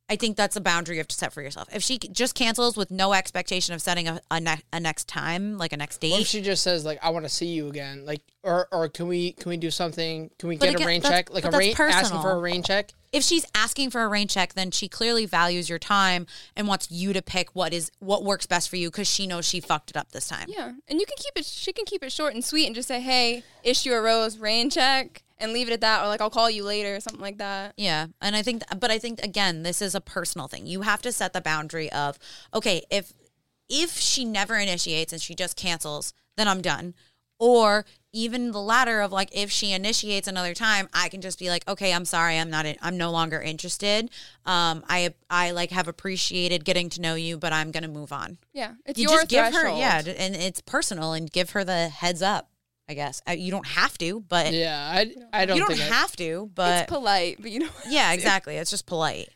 [0.08, 2.76] i think that's a boundary you have to set for yourself if she just cancels
[2.76, 6.20] with no expectation of setting a, a, ne- a next time like a next what
[6.20, 9.08] if she just says like, "I want to see you again," like, or or can
[9.08, 10.30] we can we do something?
[10.38, 11.30] Can we But get again, a rain check?
[11.32, 12.92] Like a that's rain asking for a rain check.
[13.12, 16.90] if she's asking for a rain check then she clearly values your time and wants
[16.90, 19.90] you to pick what is what works best for you because she knows she fucked
[19.90, 21.46] it up this time Yeah, and you can keep it.
[21.46, 24.68] She can keep it short and sweet, and just say, "Hey, issue a rose rain
[24.70, 27.38] check," and leave it at that, or like I'll call you later, or something like
[27.38, 27.74] that.
[27.76, 28.06] Yeah.
[28.20, 30.66] And I think, but I think again, this is a personal thing.
[30.66, 32.18] You have to set the boundary of,
[32.54, 33.12] okay, if,
[33.68, 36.94] if she never initiates and she just cancels, then I'm done.
[37.38, 41.50] or even the latter of like if she initiates another time i can just be
[41.50, 44.08] like okay i'm sorry i'm not in, i'm no longer interested
[44.46, 48.38] um i i like have appreciated getting to know you but i'm gonna move on
[48.54, 49.74] Yeah, it's you your just give threshold.
[49.74, 52.48] her yeah and it's personal and give her the heads up
[52.88, 55.90] i guess Uh, you don't have to but Yeah, I, I don't you don't think
[55.90, 59.28] I- have to but it's polite, but you know, yeah exactly it's just polite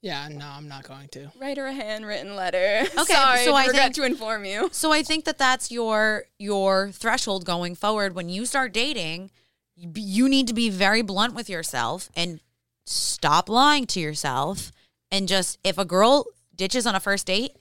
[0.00, 1.32] yeah, no, I'm not going to.
[1.40, 2.82] write her a handwritten letter.
[2.86, 4.68] Okay, Sorry, so I forgot think- to inform you.
[4.70, 9.32] So I think that that's your your threshold going forward when you start dating.
[9.74, 12.38] You you need to be very blunt with yourself and
[12.86, 14.70] stop lying to yourself
[15.10, 17.56] and just if a girl ditches on a first date,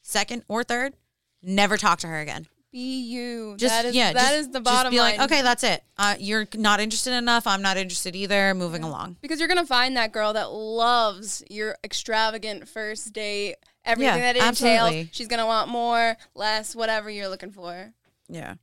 [0.00, 0.94] second or third,
[1.42, 2.46] never talk to her again.
[2.76, 3.54] Be you.
[3.56, 5.16] Just that is yeah, that just, is the just bottom be line.
[5.16, 5.82] like, okay, that's it.
[5.96, 7.46] Uh, you're not interested enough.
[7.46, 8.52] I'm not interested either.
[8.52, 9.16] Moving along.
[9.22, 14.36] Because you're gonna find that girl that loves your extravagant first date, everything Yeah, that
[14.36, 14.98] it absolutely.
[14.98, 15.08] entails.
[15.16, 17.94] She's gonna want more, less, whatever you're looking for.
[18.28, 18.56] Yeah.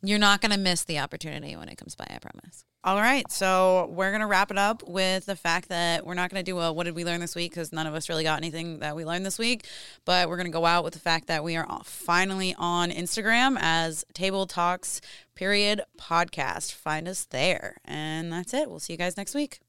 [0.00, 2.64] You're not to miss the opportunity when it comes by, I promise.
[2.82, 3.30] All right.
[3.30, 6.50] So we're going to wrap it up with the fact that we're not going to
[6.50, 8.78] do a what did we learn this week because none of us really got anything
[8.78, 9.66] that we learned this week.
[10.06, 13.58] But we're going to go out with the fact that we are finally on Instagram
[13.60, 15.02] as Table Talks
[15.34, 16.72] period podcast.
[16.72, 17.76] Find us there.
[17.84, 18.70] And that's it.
[18.70, 19.60] We'll see you guys next week.